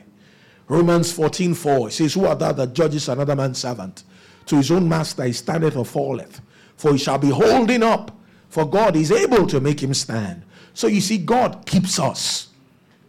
[0.67, 4.03] Romans 14 4 says, Who art thou that judges another man's servant?
[4.47, 6.41] To his own master he standeth or falleth,
[6.77, 8.17] for he shall be holding up,
[8.49, 10.43] for God is able to make him stand.
[10.73, 12.49] So you see, God keeps us.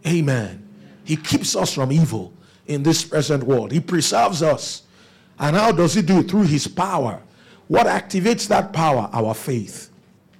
[0.05, 0.67] Amen.
[1.05, 2.33] He keeps us from evil
[2.67, 3.71] in this present world.
[3.71, 4.83] He preserves us.
[5.39, 6.29] And how does he do it?
[6.29, 7.21] Through his power.
[7.73, 9.09] What activates that power?
[9.11, 9.89] Our faith.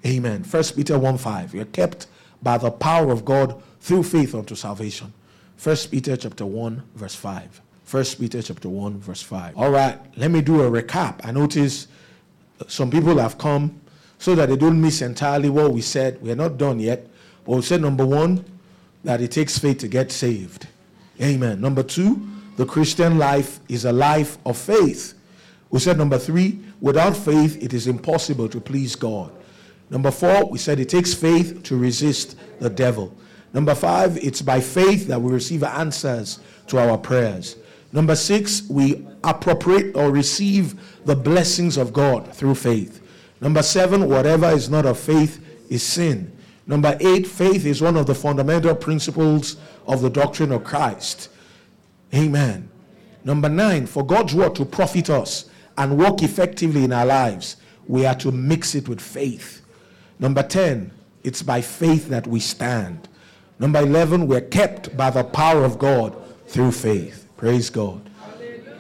[0.06, 0.44] Amen.
[0.44, 1.56] First Peter 1 5.
[1.56, 2.06] You're kept
[2.44, 5.12] by the power of God through faith unto salvation.
[5.58, 7.60] First Peter chapter 1, verse 5.
[7.86, 9.58] First Peter chapter 1, verse 5.
[9.58, 11.22] All right, let me do a recap.
[11.24, 11.88] I notice
[12.68, 13.82] some people have come
[14.20, 16.22] so that they don't miss entirely what we said.
[16.22, 17.08] We are not done yet.
[17.46, 18.46] But we said number one,
[19.04, 20.68] that it takes faith to get saved.
[21.20, 21.60] Amen.
[21.60, 25.16] Number two, the Christian life is a life of faith.
[25.74, 29.32] We said number three, without faith, it is impossible to please God.
[29.90, 33.12] Number four, we said it takes faith to resist the devil.
[33.54, 37.56] Number five, it's by faith that we receive answers to our prayers.
[37.92, 43.02] Number six, we appropriate or receive the blessings of God through faith.
[43.42, 46.38] Number seven, whatever is not of faith is sin.
[46.68, 49.58] Number eight, faith is one of the fundamental principles
[49.88, 51.30] of the doctrine of Christ.
[52.14, 52.70] Amen.
[53.24, 57.58] Number nine, for God's word to profit us and work effectively in our lives,
[57.88, 59.62] we are to mix it with faith.
[60.20, 60.92] Number 10,
[61.24, 63.08] it's by faith that we stand.
[63.60, 66.16] Number 11, we're kept by the power of God
[66.48, 67.28] through faith.
[67.38, 68.02] Praise God.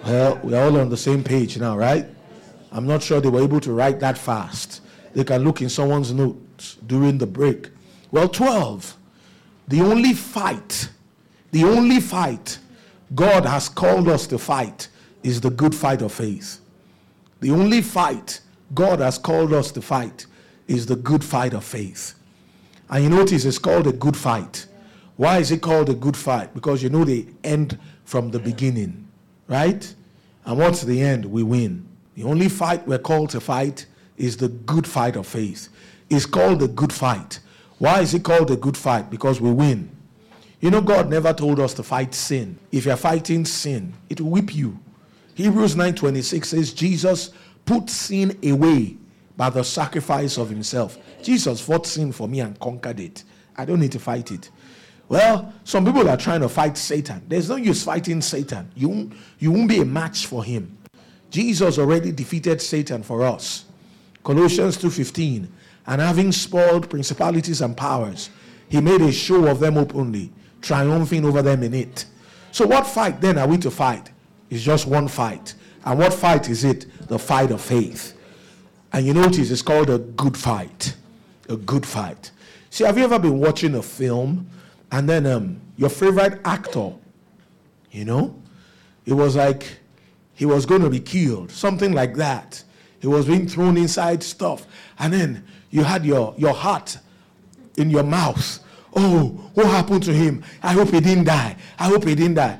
[0.06, 2.06] Well, we're all on the same page now, right?
[2.72, 4.82] I'm not sure they were able to write that fast.
[5.14, 7.70] They can look in someone's notes during the break.
[8.12, 8.98] Well, 12.
[9.68, 10.90] The only fight,
[11.52, 12.58] the only fight
[13.16, 14.90] God has called us to fight
[15.22, 16.60] is the good fight of faith.
[17.44, 18.40] The only fight
[18.74, 20.28] God has called us to fight
[20.66, 22.14] is the good fight of faith.
[22.90, 24.66] And you notice it's called a good fight.
[25.18, 26.54] Why is it called a good fight?
[26.54, 29.10] Because you know the end from the beginning,
[29.50, 29.94] right?
[30.46, 31.26] And what's the end?
[31.26, 31.86] We win.
[32.16, 35.68] The only fight we're called to fight is the good fight of faith.
[36.10, 37.40] It's called the good fight.
[37.78, 39.10] Why is it called a good fight?
[39.10, 39.90] Because we win.
[40.62, 42.58] You know, God never told us to fight sin.
[42.72, 44.80] If you're fighting sin, it will whip you.
[45.36, 47.32] Hebrews 9:26 says Jesus
[47.66, 48.98] put sin away
[49.36, 50.98] by the sacrifice of himself.
[51.22, 53.24] Jesus fought sin for me and conquered it.
[53.56, 54.50] I don't need to fight it.
[55.10, 57.22] Well, some people are trying to fight Satan.
[57.28, 58.72] There's no use fighting Satan.
[58.76, 60.78] You won't, you won't be a match for him.
[61.30, 63.66] Jesus already defeated Satan for us.
[64.24, 65.48] Colossians 2:15.
[65.86, 68.30] And having spoiled principalities and powers,
[68.70, 72.06] he made a show of them openly, triumphing over them in it.
[72.52, 74.13] So what fight then are we to fight?
[74.54, 75.56] It's just one fight.
[75.84, 76.86] And what fight is it?
[77.08, 78.16] The fight of faith.
[78.94, 80.96] And you notice it's called a good fight.
[81.50, 82.30] A good fight.
[82.70, 84.48] See, have you ever been watching a film
[84.92, 86.94] and then um, your favorite actor,
[87.90, 88.40] you know,
[89.08, 89.80] it was like
[90.36, 92.64] he was going to be killed, something like that.
[93.00, 94.68] He was being thrown inside stuff.
[95.00, 97.00] And then you had your, your heart
[97.78, 98.60] in your mouth.
[98.96, 100.44] Oh, what happened to him?
[100.62, 101.56] I hope he didn't die.
[101.80, 102.60] I hope he didn't die.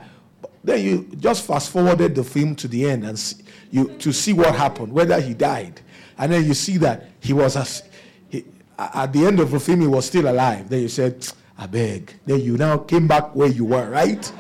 [0.64, 4.34] Then you just fast forwarded the film to the end and see, you to see
[4.34, 5.82] what happened, whether he died,
[6.18, 7.84] and then you see that he was as
[8.30, 8.46] he,
[8.78, 10.70] at the end of the film he was still alive.
[10.70, 14.32] Then you said, "I beg." Then you now came back where you were, right?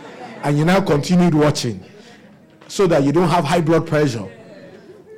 [0.44, 1.84] And you now continued watching,
[2.68, 4.30] so that you don't have high blood pressure,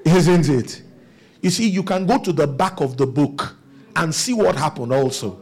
[0.05, 0.81] isn't it?
[1.41, 3.55] You see, you can go to the back of the book
[3.95, 5.39] and see what happened also.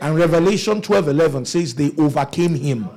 [0.00, 2.88] And Revelation 12 11 says they overcame him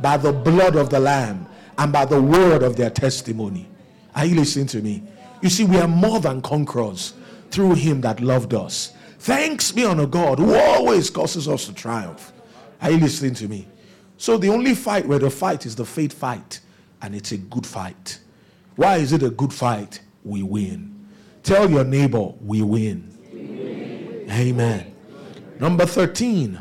[0.00, 1.46] by the blood of the Lamb
[1.78, 3.68] and by the word of their testimony.
[4.14, 5.02] Are you listening to me?
[5.42, 7.14] You see, we are more than conquerors
[7.50, 8.92] through him that loved us.
[9.18, 12.32] Thanks be unto God who always causes us to triumph.
[12.80, 13.66] Are you listening to me?
[14.16, 16.60] So the only fight where the fight is the faith fight,
[17.02, 18.20] and it's a good fight.
[18.76, 20.00] Why is it a good fight?
[20.24, 21.06] We win.
[21.42, 23.16] Tell your neighbor, we win.
[23.32, 24.26] We win.
[24.30, 24.94] Amen.
[25.58, 26.60] Number 13.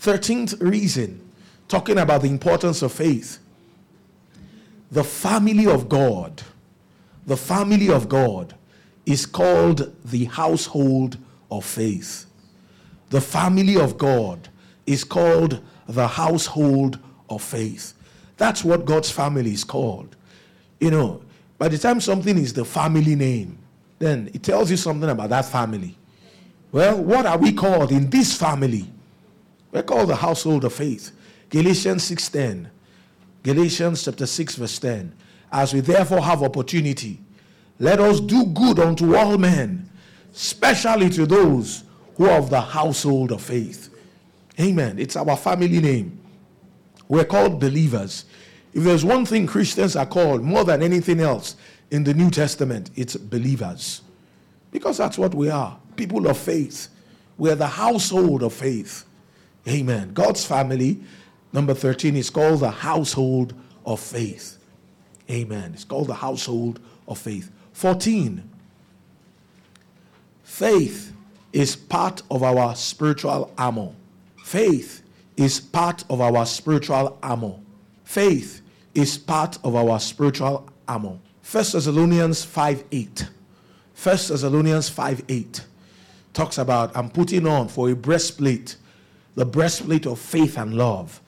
[0.00, 1.20] 13th reason,
[1.66, 3.38] talking about the importance of faith.
[4.94, 6.42] The family of God
[7.26, 8.54] the family of God
[9.06, 11.16] is called the household
[11.50, 12.26] of faith.
[13.10, 14.48] The family of God
[14.86, 16.98] is called the household
[17.30, 17.94] of faith.
[18.36, 20.16] That's what God's family is called.
[20.80, 21.22] You know,
[21.58, 23.58] by the time something is the family name,
[23.98, 25.96] then it tells you something about that family.
[26.72, 28.90] Well, what are we called in this family?
[29.70, 31.12] We're called the household of faith.
[31.48, 32.68] Galatians 6:10.
[33.44, 35.14] Galatians chapter 6 verse 10.
[35.52, 37.20] As we therefore have opportunity,
[37.78, 39.88] let us do good unto all men,
[40.34, 41.84] especially to those
[42.16, 43.94] who are of the household of faith.
[44.58, 44.98] Amen.
[44.98, 46.18] It's our family name.
[47.06, 48.24] We're called believers.
[48.72, 51.54] If there's one thing Christians are called more than anything else
[51.90, 54.02] in the New Testament, it's believers.
[54.72, 56.88] Because that's what we are people of faith.
[57.38, 59.04] We're the household of faith.
[59.68, 60.12] Amen.
[60.12, 61.00] God's family,
[61.54, 63.54] number 13, is called the household
[63.86, 64.58] of faith.
[65.30, 65.72] Amen.
[65.72, 67.50] It's called the household of faith.
[67.72, 68.50] 14.
[70.42, 71.12] Faith
[71.52, 73.92] is part of our spiritual armor.
[74.42, 75.02] Faith
[75.36, 77.54] is part of our spiritual armor.
[78.04, 78.60] Faith
[78.94, 81.18] is part of our spiritual armor.
[81.50, 83.28] 1 Thessalonians 5 8.
[84.02, 85.64] 1 Thessalonians 5 8
[86.32, 88.76] talks about I'm putting on for a breastplate,
[89.34, 91.20] the breastplate of faith and love,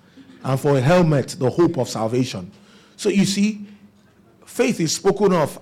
[0.44, 2.50] and for a helmet, the hope of salvation.
[2.96, 3.66] So you see,
[4.44, 5.60] faith is spoken of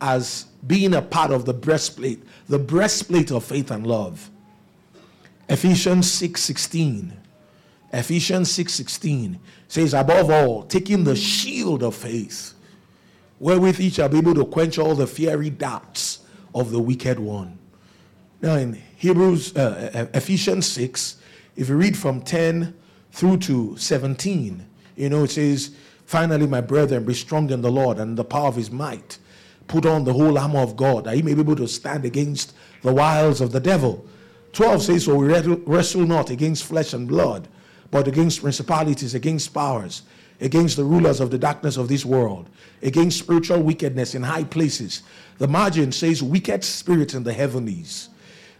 [0.00, 4.30] as being a part of the breastplate, the breastplate of faith and love.
[5.48, 7.12] Ephesians 6:16.
[7.92, 12.54] Ephesians 6:16 says, above all, taking the shield of faith,
[13.38, 16.20] wherewith each shall be able to quench all the fiery darts
[16.54, 17.58] of the wicked one.
[18.40, 21.16] Now in Hebrews, uh, Ephesians 6,
[21.56, 22.74] if you read from 10
[23.12, 25.74] through to 17, you know, it says,
[26.06, 29.18] Finally, my brethren, be strong in the Lord and the power of his might.
[29.68, 32.54] Put on the whole armor of God that he may be able to stand against
[32.82, 34.04] the wiles of the devil.
[34.52, 37.48] 12 says, So we wrestle not against flesh and blood,
[37.90, 40.02] but against principalities, against powers,
[40.40, 42.50] against the rulers of the darkness of this world,
[42.82, 45.02] against spiritual wickedness in high places.
[45.38, 48.08] The margin says, Wicked spirits in the heavenlies.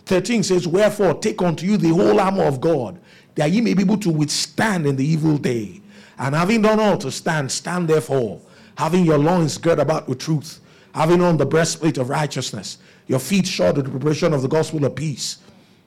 [0.07, 2.99] 13 says, Wherefore take unto you the whole armor of God,
[3.35, 5.81] that ye may be able to withstand in the evil day.
[6.19, 8.41] And having done all to stand, stand therefore,
[8.77, 10.61] having your loins girt about with truth,
[10.95, 14.85] having on the breastplate of righteousness, your feet shod with the preparation of the gospel
[14.85, 15.39] of peace.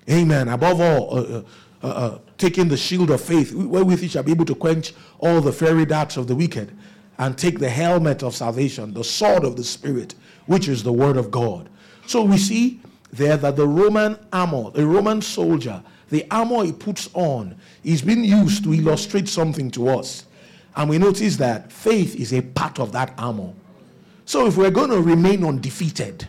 [0.09, 0.49] Amen.
[0.49, 1.43] Above all, uh, uh,
[1.83, 5.41] uh, uh, taking the shield of faith, wherewith you shall be able to quench all
[5.41, 6.75] the fiery darts of the wicked,
[7.17, 10.15] and take the helmet of salvation, the sword of the Spirit,
[10.47, 11.69] which is the word of God.
[12.07, 12.81] So we see
[13.11, 18.23] there that the Roman armor, the Roman soldier, the armor he puts on is being
[18.23, 20.25] used to illustrate something to us.
[20.75, 23.53] And we notice that faith is a part of that armor.
[24.25, 26.27] So if we're going to remain undefeated,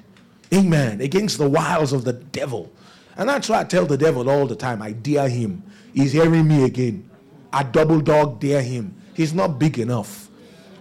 [0.52, 2.70] amen, against the wiles of the devil,
[3.16, 5.62] and that's why I tell the devil all the time, I dare him.
[5.94, 7.08] He's hearing me again.
[7.52, 8.94] I double dog dare him.
[9.14, 10.28] He's not big enough.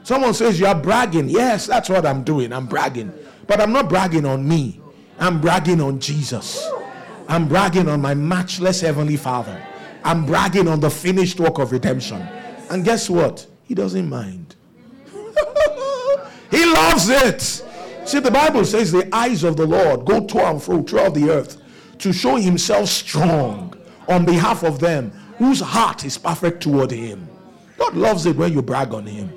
[0.04, 1.30] Someone says, You are bragging.
[1.30, 2.52] Yes, that's what I'm doing.
[2.52, 3.14] I'm bragging.
[3.48, 4.82] But I'm not bragging on me,
[5.20, 6.68] I'm bragging on Jesus.
[7.28, 9.62] I'm bragging on my matchless Heavenly Father.
[10.04, 12.22] I'm bragging on the finished work of redemption.
[12.70, 13.48] And guess what?
[13.64, 14.56] He doesn't mind.
[16.52, 17.42] He loves it.
[18.06, 21.30] See, the Bible says the eyes of the Lord go to and fro throughout the
[21.30, 21.62] earth
[22.00, 23.74] to show himself strong
[24.08, 27.28] on behalf of them whose heart is perfect toward him.
[27.78, 29.34] God loves it when you brag on him.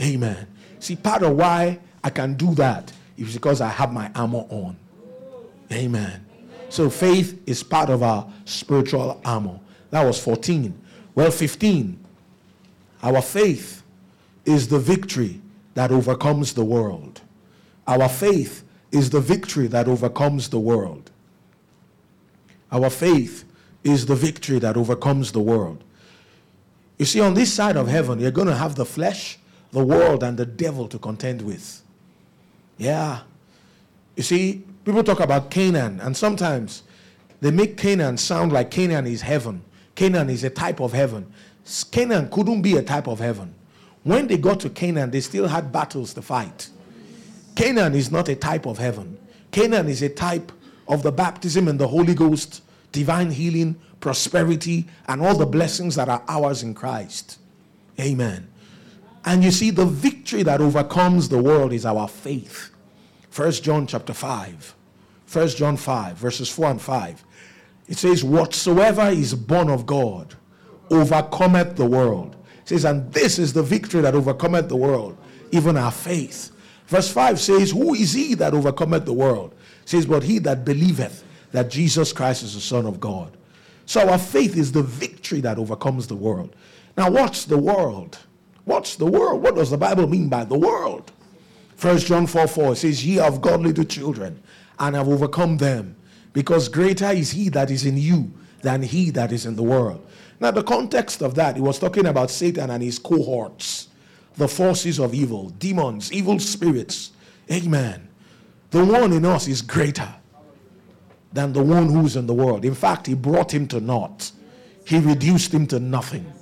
[0.00, 0.46] Amen.
[0.78, 4.76] See, part of why I can do that is because I have my armor on.
[5.72, 6.26] Amen.
[6.72, 9.60] So faith is part of our spiritual armor.
[9.90, 10.72] That was 14.
[11.14, 12.02] Well, 15.
[13.02, 13.82] Our faith
[14.46, 15.42] is the victory
[15.74, 17.20] that overcomes the world.
[17.86, 21.10] Our faith is the victory that overcomes the world.
[22.70, 23.44] Our faith
[23.84, 25.84] is the victory that overcomes the world.
[26.98, 29.38] You see, on this side of heaven, you're going to have the flesh,
[29.72, 31.82] the world, and the devil to contend with.
[32.78, 33.24] Yeah.
[34.16, 36.82] You see, people talk about Canaan, and sometimes
[37.40, 39.62] they make Canaan sound like Canaan is heaven.
[39.94, 41.32] Canaan is a type of heaven.
[41.90, 43.54] Canaan couldn't be a type of heaven.
[44.02, 46.70] When they got to Canaan, they still had battles to fight.
[47.54, 49.18] Canaan is not a type of heaven.
[49.50, 50.50] Canaan is a type
[50.88, 56.08] of the baptism and the Holy Ghost, divine healing, prosperity, and all the blessings that
[56.08, 57.38] are ours in Christ.
[58.00, 58.48] Amen.
[59.24, 62.71] And you see, the victory that overcomes the world is our faith.
[63.32, 64.74] First John chapter 5.
[65.24, 67.24] First John 5, verses 4 and 5.
[67.88, 70.34] It says, Whatsoever is born of God
[70.90, 72.36] overcometh the world.
[72.60, 75.16] It says, and this is the victory that overcometh the world,
[75.50, 76.50] even our faith.
[76.88, 79.54] Verse 5 says, Who is he that overcometh the world?
[79.82, 83.34] It says, But he that believeth that Jesus Christ is the Son of God.
[83.86, 86.54] So our faith is the victory that overcomes the world.
[86.98, 88.18] Now, what's the world?
[88.66, 89.42] What's the world?
[89.42, 91.11] What does the Bible mean by the world?
[91.82, 94.40] First John 4 4 says, Ye have God little children,
[94.78, 95.96] and have overcome them,
[96.32, 100.06] because greater is he that is in you than he that is in the world.
[100.38, 103.88] Now, the context of that, he was talking about Satan and his cohorts,
[104.36, 107.10] the forces of evil, demons, evil spirits.
[107.50, 108.06] Amen.
[108.70, 110.14] The one in us is greater
[111.32, 112.64] than the one who's in the world.
[112.64, 114.30] In fact, he brought him to naught,
[114.86, 116.32] he reduced him to nothing,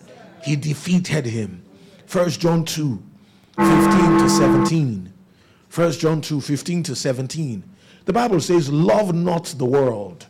[0.44, 1.64] he defeated him.
[2.12, 3.02] 1 John 2
[3.56, 5.10] 15 to 17.
[5.72, 7.62] 1 John 2 15 to 17.
[8.04, 10.26] The Bible says, Love not the world,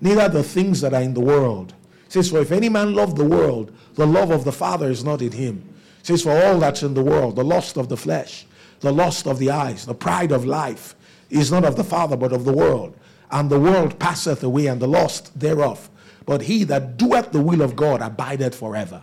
[0.00, 1.74] neither the things that are in the world.
[2.06, 5.04] It says, For if any man love the world, the love of the Father is
[5.04, 5.62] not in him.
[6.00, 8.46] It says, For all that's in the world, the lust of the flesh,
[8.80, 10.94] the lust of the eyes, the pride of life,
[11.28, 12.96] is not of the Father, but of the world.
[13.30, 15.90] And the world passeth away, and the lust thereof.
[16.24, 19.02] But he that doeth the will of God abideth forever.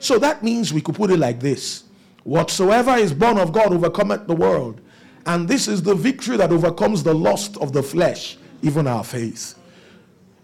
[0.00, 1.84] So that means we could put it like this
[2.24, 4.80] Whatsoever is born of God overcometh the world.
[5.28, 9.56] And this is the victory that overcomes the lust of the flesh, even our faith.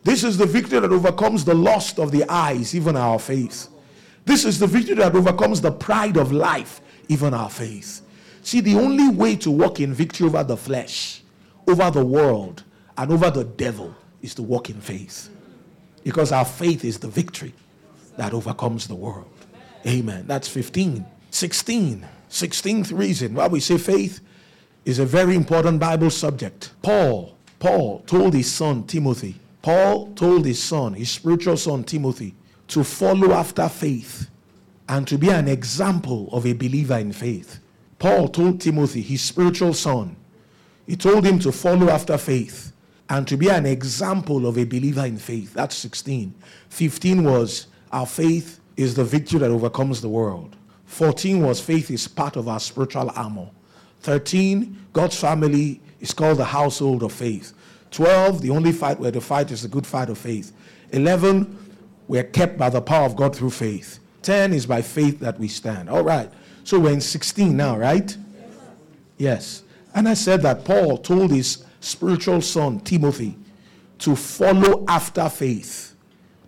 [0.02, 3.68] This is the victory that overcomes the lust of the eyes, even our faith.
[4.26, 8.02] This is the victory that overcomes the pride of life, even our faith.
[8.42, 11.22] See, the only way to walk in victory over the flesh,
[11.66, 12.62] over the world,
[12.98, 15.30] and over the devil is to walk in faith.
[16.02, 17.54] Because our faith is the victory
[18.18, 19.32] that overcomes the world.
[19.86, 20.26] Amen.
[20.26, 21.06] That's 15.
[21.30, 22.06] 16.
[22.28, 24.20] 16th reason why we say faith
[24.84, 26.72] is a very important Bible subject.
[26.82, 32.34] Paul, Paul told his son Timothy, Paul told his son, his spiritual son Timothy,
[32.68, 34.28] to follow after faith
[34.88, 37.60] and to be an example of a believer in faith.
[37.98, 40.16] Paul told Timothy, his spiritual son,
[40.86, 42.72] he told him to follow after faith
[43.08, 45.54] and to be an example of a believer in faith.
[45.54, 46.34] That's 16.
[46.68, 50.56] 15 was our faith is the victory that overcomes the world.
[50.86, 53.48] 14 was faith is part of our spiritual armor.
[54.04, 57.54] 13, God's family is called the household of faith.
[57.90, 60.52] 12, the only fight where the fight is the good fight of faith.
[60.90, 61.76] 11,
[62.06, 64.00] we're kept by the power of God through faith.
[64.20, 65.88] 10 is by faith that we stand.
[65.88, 66.30] All right.
[66.64, 68.14] So we're in 16 now, right?
[69.16, 69.62] Yes.
[69.94, 73.38] And I said that Paul told his spiritual son, Timothy,
[74.00, 75.94] to follow after faith,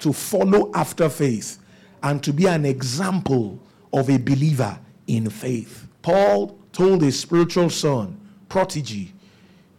[0.01, 1.59] to follow after faith,
[2.03, 3.59] and to be an example
[3.95, 5.87] of a believer in faith.
[6.03, 8.21] Paul told his spiritual son,
[8.51, 9.11] protege,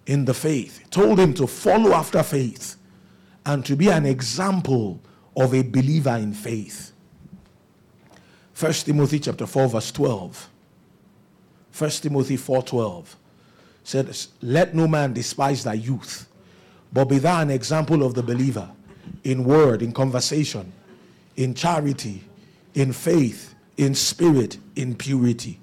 [0.08, 2.76] in the faith, told him to follow after faith
[3.46, 5.00] and to be an example
[5.36, 6.94] of a believer in faith.
[8.60, 10.50] 1 Timothy chapter 4 verse 12.
[11.72, 13.16] 1 Timothy 4:12
[13.84, 16.28] said, "Let no man despise thy youth,
[16.92, 18.72] but be thou an example of the believer
[19.24, 20.74] in word, in conversation,
[21.36, 22.24] in charity,
[22.74, 25.60] in faith, in spirit, in purity."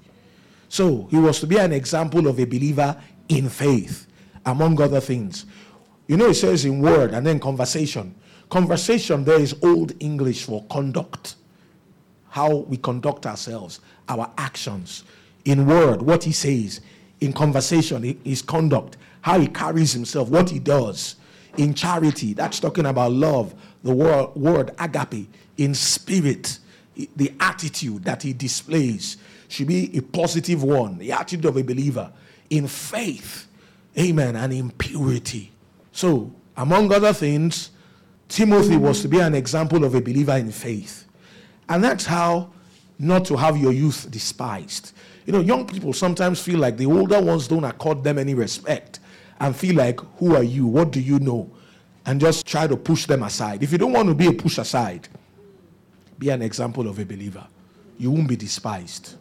[0.69, 4.07] So, he was to be an example of a believer in faith
[4.47, 5.47] among other things.
[6.07, 8.15] You know, it says in word and then conversation.
[8.51, 11.37] Conversation there is old English for conduct,
[12.29, 15.05] how we conduct ourselves, our actions.
[15.45, 16.81] In word, what he says.
[17.21, 21.17] In conversation, his conduct, how he carries himself, what he does.
[21.57, 25.29] In charity, that's talking about love, the word, word agape.
[25.57, 26.59] In spirit,
[27.17, 29.17] the attitude that he displays
[29.49, 32.13] should be a positive one, the attitude of a believer.
[32.51, 33.49] In faith,
[33.99, 34.37] Amen.
[34.37, 35.53] And impurity.
[35.93, 37.71] So, among other things,
[38.29, 41.07] Timothy was to be an example of a believer in faith.
[41.69, 42.53] And that's how
[42.99, 44.93] not to have your youth despised.
[45.27, 49.01] You know, young people sometimes feel like the older ones don't accord them any respect
[49.41, 50.67] and feel like, who are you?
[50.67, 51.51] What do you know?
[52.07, 53.63] And just try to push them aside.
[53.63, 55.09] If you don't want to be a push aside,
[56.19, 57.47] be an example of a believer.
[57.99, 59.15] You won't be despised.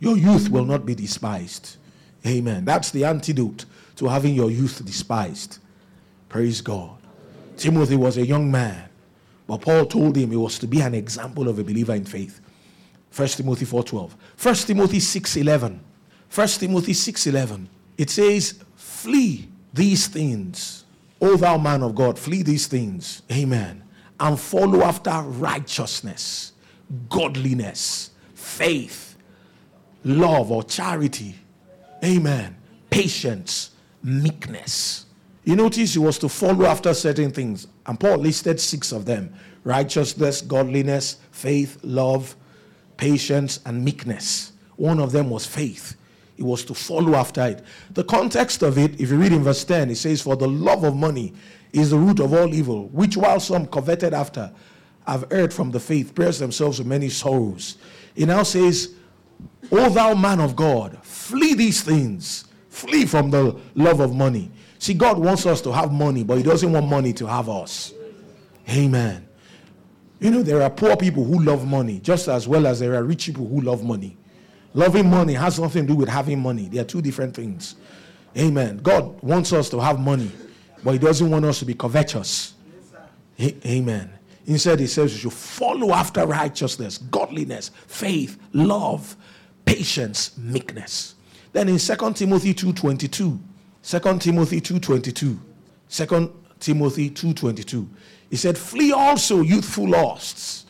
[0.00, 1.76] Your youth will not be despised.
[2.26, 2.64] Amen.
[2.64, 5.58] That's the antidote to having your youth despised.
[6.28, 6.96] Praise God.
[7.56, 8.88] Timothy was a young man,
[9.46, 12.40] but Paul told him he was to be an example of a believer in faith.
[13.14, 14.16] 1 Timothy 4:12.
[14.36, 15.80] 1 Timothy 6:11.
[16.30, 17.68] 1 Timothy 6:11.
[17.98, 20.84] It says, "Flee these things,
[21.20, 23.82] O thou man of God, flee these things." Amen.
[24.18, 26.52] And follow after righteousness,
[27.08, 29.09] godliness, faith,
[30.04, 31.34] love or charity.
[32.04, 32.56] Amen.
[32.90, 33.70] Patience,
[34.02, 35.06] meekness.
[35.44, 39.34] You notice he was to follow after certain things, and Paul listed six of them
[39.62, 42.34] righteousness, godliness, faith, love,
[42.96, 44.52] patience, and meekness.
[44.76, 45.96] One of them was faith.
[46.36, 47.62] He was to follow after it.
[47.90, 50.84] The context of it, if you read in verse 10, it says, For the love
[50.84, 51.34] of money
[51.72, 54.50] is the root of all evil, which while some coveted after
[55.06, 57.76] have erred from the faith, pierced themselves with many sorrows.
[58.14, 58.94] He now says,
[59.72, 62.44] O thou man of God, flee these things.
[62.68, 64.50] Flee from the love of money.
[64.78, 67.92] See, God wants us to have money, but He doesn't want money to have us.
[68.68, 69.28] Amen.
[70.20, 73.04] You know, there are poor people who love money just as well as there are
[73.04, 74.16] rich people who love money.
[74.72, 77.76] Loving money has nothing to do with having money, they are two different things.
[78.38, 78.78] Amen.
[78.78, 80.30] God wants us to have money,
[80.84, 82.54] but He doesn't want us to be covetous.
[83.40, 84.12] Amen.
[84.46, 89.16] Instead, He says you should follow after righteousness, godliness, faith, love,
[89.64, 91.14] patience, meekness.
[91.52, 93.38] Then in 2 Timothy 2.22,
[93.82, 95.38] 2 Timothy 2.22,
[95.88, 97.88] 2 Timothy 2.22,
[98.30, 100.66] he said, Flee also youthful lusts,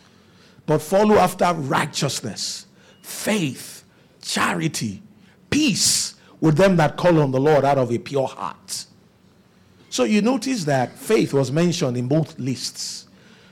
[0.66, 2.66] but follow after righteousness,
[3.03, 3.84] faith,
[4.22, 5.03] charity,
[5.51, 8.86] peace with them that call on the Lord out of a pure heart.
[9.91, 13.09] So you notice that faith was mentioned in both lists.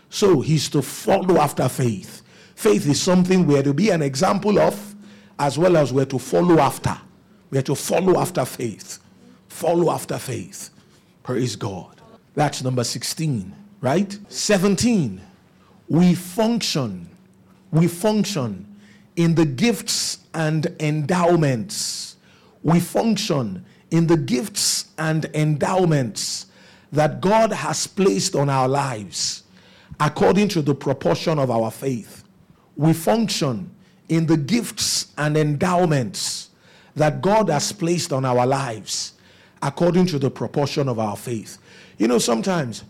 [0.08, 2.22] So he's to follow after faith.
[2.54, 4.87] Faith is something we are to be an example of,
[5.38, 6.96] as well as we're to follow after.
[7.50, 8.98] We are to follow after faith.
[9.48, 10.70] Follow after faith.
[11.22, 12.00] Praise God.
[12.34, 14.18] That's number 16 right?
[14.28, 15.20] 17.
[15.88, 17.08] We function.
[17.70, 18.66] We function
[19.16, 22.16] in the gifts and endowments.
[22.62, 26.46] We function in the gifts and endowments
[26.92, 29.44] that God has placed on our lives
[30.00, 32.24] according to the proportion of our faith.
[32.76, 33.74] We function
[34.08, 36.50] in the gifts and endowments
[36.94, 39.14] that God has placed on our lives
[39.62, 41.58] according to the proportion of our faith.
[41.98, 42.84] You know, sometimes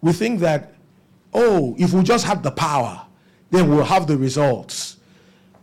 [0.00, 0.74] we think that,
[1.32, 3.04] oh, if we just have the power,
[3.50, 4.98] then we'll have the results.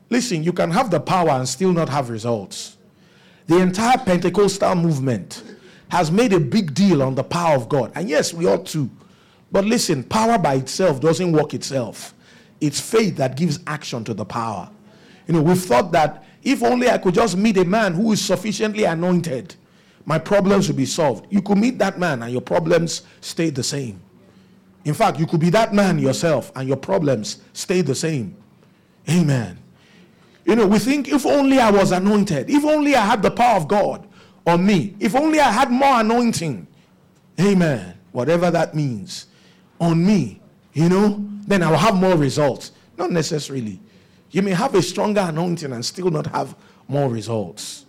[0.10, 2.78] Listen, you can have the power and still not have results.
[3.48, 5.44] The entire Pentecostal movement
[5.90, 7.92] has made a big deal on the power of God.
[7.96, 8.90] And yes, we ought to.
[9.52, 12.14] But listen, power by itself doesn't work itself.
[12.62, 14.70] It's faith that gives action to the power.
[15.32, 18.20] You know, we've thought that if only I could just meet a man who is
[18.20, 19.56] sufficiently anointed,
[20.04, 21.26] my problems would be solved.
[21.30, 24.02] You could meet that man and your problems stay the same.
[24.84, 28.36] In fact, you could be that man yourself and your problems stay the same.
[29.10, 29.58] Amen.
[30.44, 33.56] You know, we think if only I was anointed, if only I had the power
[33.56, 34.06] of God
[34.46, 36.68] on me, if only I had more anointing,
[37.40, 39.28] amen, whatever that means,
[39.80, 40.42] on me,
[40.74, 42.74] you know, then I'll have more results.
[42.98, 43.80] Not necessarily.
[44.32, 46.56] You may have a stronger anointing and still not have
[46.88, 47.86] more results.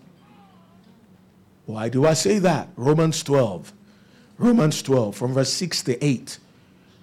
[1.66, 2.68] Why do I say that?
[2.76, 3.72] Romans 12.
[4.38, 6.38] Romans 12, from verse 6 to 8.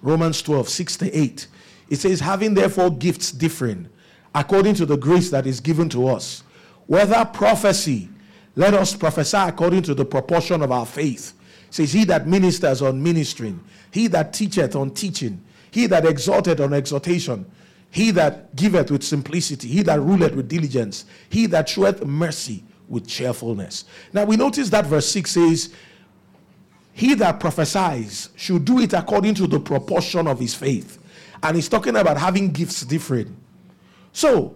[0.02, 1.48] Romans 12, 6 to 8.
[1.90, 3.90] It says, having therefore gifts differing,
[4.36, 6.44] according to the grace that is given to us.
[6.88, 8.10] Whether prophecy,
[8.56, 11.34] let us prophesy according to the proportion of our faith.
[11.70, 16.60] It says, He that ministers on ministering, he that teacheth on teaching, he that exhorteth
[16.60, 17.46] on exhortation,
[17.92, 23.08] he that giveth with simplicity, he that ruleth with diligence, he that showeth mercy with
[23.08, 23.86] cheerfulness.
[24.14, 25.74] Now we notice that verse 6 says,
[26.94, 30.98] he that prophesies should do it according to the proportion of his faith.
[31.42, 33.36] And he's talking about having gifts different.
[34.12, 34.56] So,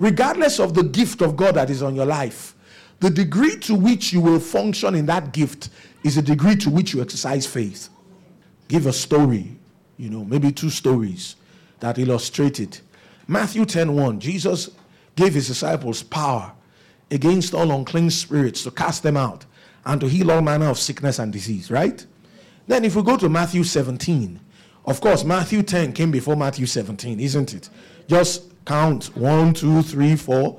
[0.00, 2.56] regardless of the gift of God that is on your life,
[3.00, 5.68] the degree to which you will function in that gift
[6.02, 7.88] is the degree to which you exercise faith.
[8.66, 9.56] Give a story,
[9.96, 11.36] you know, maybe two stories
[11.84, 12.80] that illustrate it.
[13.28, 14.70] Matthew 10 1, Jesus
[15.16, 16.50] gave his disciples power
[17.10, 19.44] against all unclean spirits to cast them out
[19.84, 22.06] and to heal all manner of sickness and disease, right?
[22.66, 24.40] Then if we go to Matthew 17,
[24.86, 27.68] of course, Matthew 10 came before Matthew 17, isn't it?
[28.08, 30.58] Just count one, two, three, four.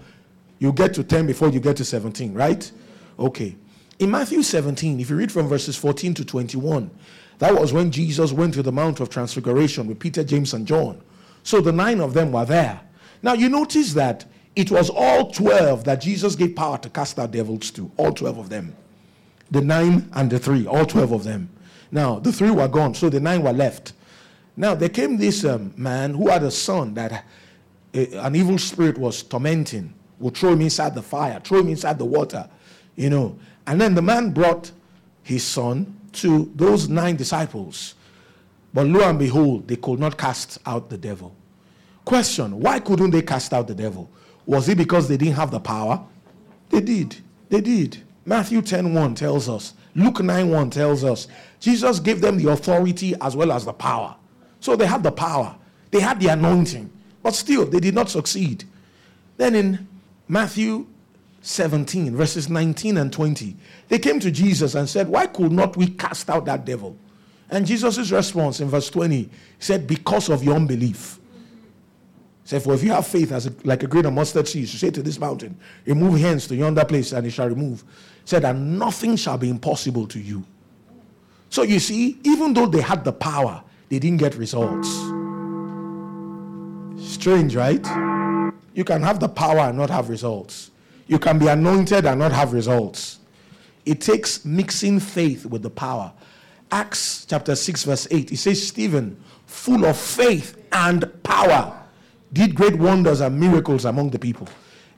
[0.59, 2.71] You get to 10 before you get to 17, right?
[3.17, 3.55] Okay.
[3.97, 6.91] In Matthew 17, if you read from verses 14 to 21,
[7.39, 11.01] that was when Jesus went to the Mount of Transfiguration with Peter, James, and John.
[11.45, 12.81] So the nine of them were there.
[13.21, 14.25] Now you notice that
[14.55, 18.37] it was all 12 that Jesus gave power to cast out devils to, all 12
[18.39, 18.75] of them.
[19.51, 21.49] The nine and the three, all 12 of them.
[21.91, 23.93] Now, the three were gone, so the nine were left.
[24.57, 27.19] Now, there came this um, man who had a son that uh,
[27.93, 32.05] an evil spirit was tormenting, would throw him inside the fire, throw him inside the
[32.05, 32.49] water,
[32.95, 33.37] you know.
[33.67, 34.71] And then the man brought
[35.21, 37.93] his son to those nine disciples.
[38.75, 41.33] But lo and behold, they could not cast out the devil.
[42.03, 44.09] Question Why couldn't they cast out the devil?
[44.45, 46.03] Was it because they didn't have the power?
[46.69, 47.15] They did.
[47.47, 48.03] They did.
[48.25, 51.29] Matthew 10 1 tells us, Luke 9 1 tells us,
[51.61, 54.17] Jesus gave them the authority as well as the power.
[54.59, 55.55] So they had the power,
[55.91, 56.91] they had the anointing,
[57.23, 58.65] but still they did not succeed.
[59.37, 59.87] Then in
[60.27, 60.87] Matthew
[61.43, 63.55] 17, verses 19 and 20,
[63.87, 66.97] they came to Jesus and said, Why could not we cast out that devil?
[67.49, 69.29] And Jesus' response in verse 20
[69.59, 71.19] said, Because of your unbelief.
[72.43, 74.61] He said, For if you have faith as a, like a grain of mustard seed,
[74.61, 77.81] you say to this mountain, Remove hence to yonder place, and it shall remove.
[77.81, 80.43] He said, And nothing shall be impossible to you.
[81.49, 84.89] So you see, even though they had the power, they didn't get results.
[86.97, 87.85] Strange, right?
[88.73, 90.71] You can have the power and not have results.
[91.07, 93.19] You can be anointed and not have results.
[93.85, 96.11] It takes mixing faith with the power.
[96.71, 101.79] Acts chapter 6, verse 8, it says, Stephen, full of faith and power,
[102.33, 104.47] did great wonders and miracles among the people.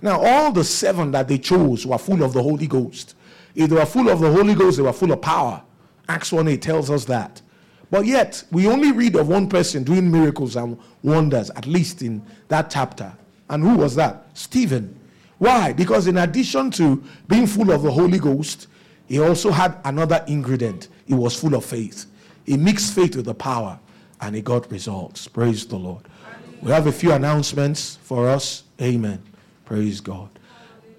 [0.02, 3.16] Now, all the seven that they chose were full of the Holy Ghost.
[3.56, 5.62] If they were full of the Holy Ghost, they were full of power.
[6.08, 7.42] Acts 1 8 tells us that.
[7.90, 12.22] But yet, we only read of one person doing miracles and wonders, at least in
[12.50, 13.14] that chapter.
[13.50, 14.28] And who was that?
[14.34, 15.00] Stephen.
[15.38, 15.74] Why?
[15.74, 18.68] Because in addition to being full of the Holy Ghost,
[19.08, 20.90] he also had another ingredient.
[21.08, 22.06] He was full of faith.
[22.46, 23.80] He mixed faith with the power
[24.22, 25.28] and he got results.
[25.28, 26.04] Praise the Lord.
[26.62, 28.64] We have a few announcements for us.
[28.82, 29.22] Amen.
[29.66, 30.30] Praise God.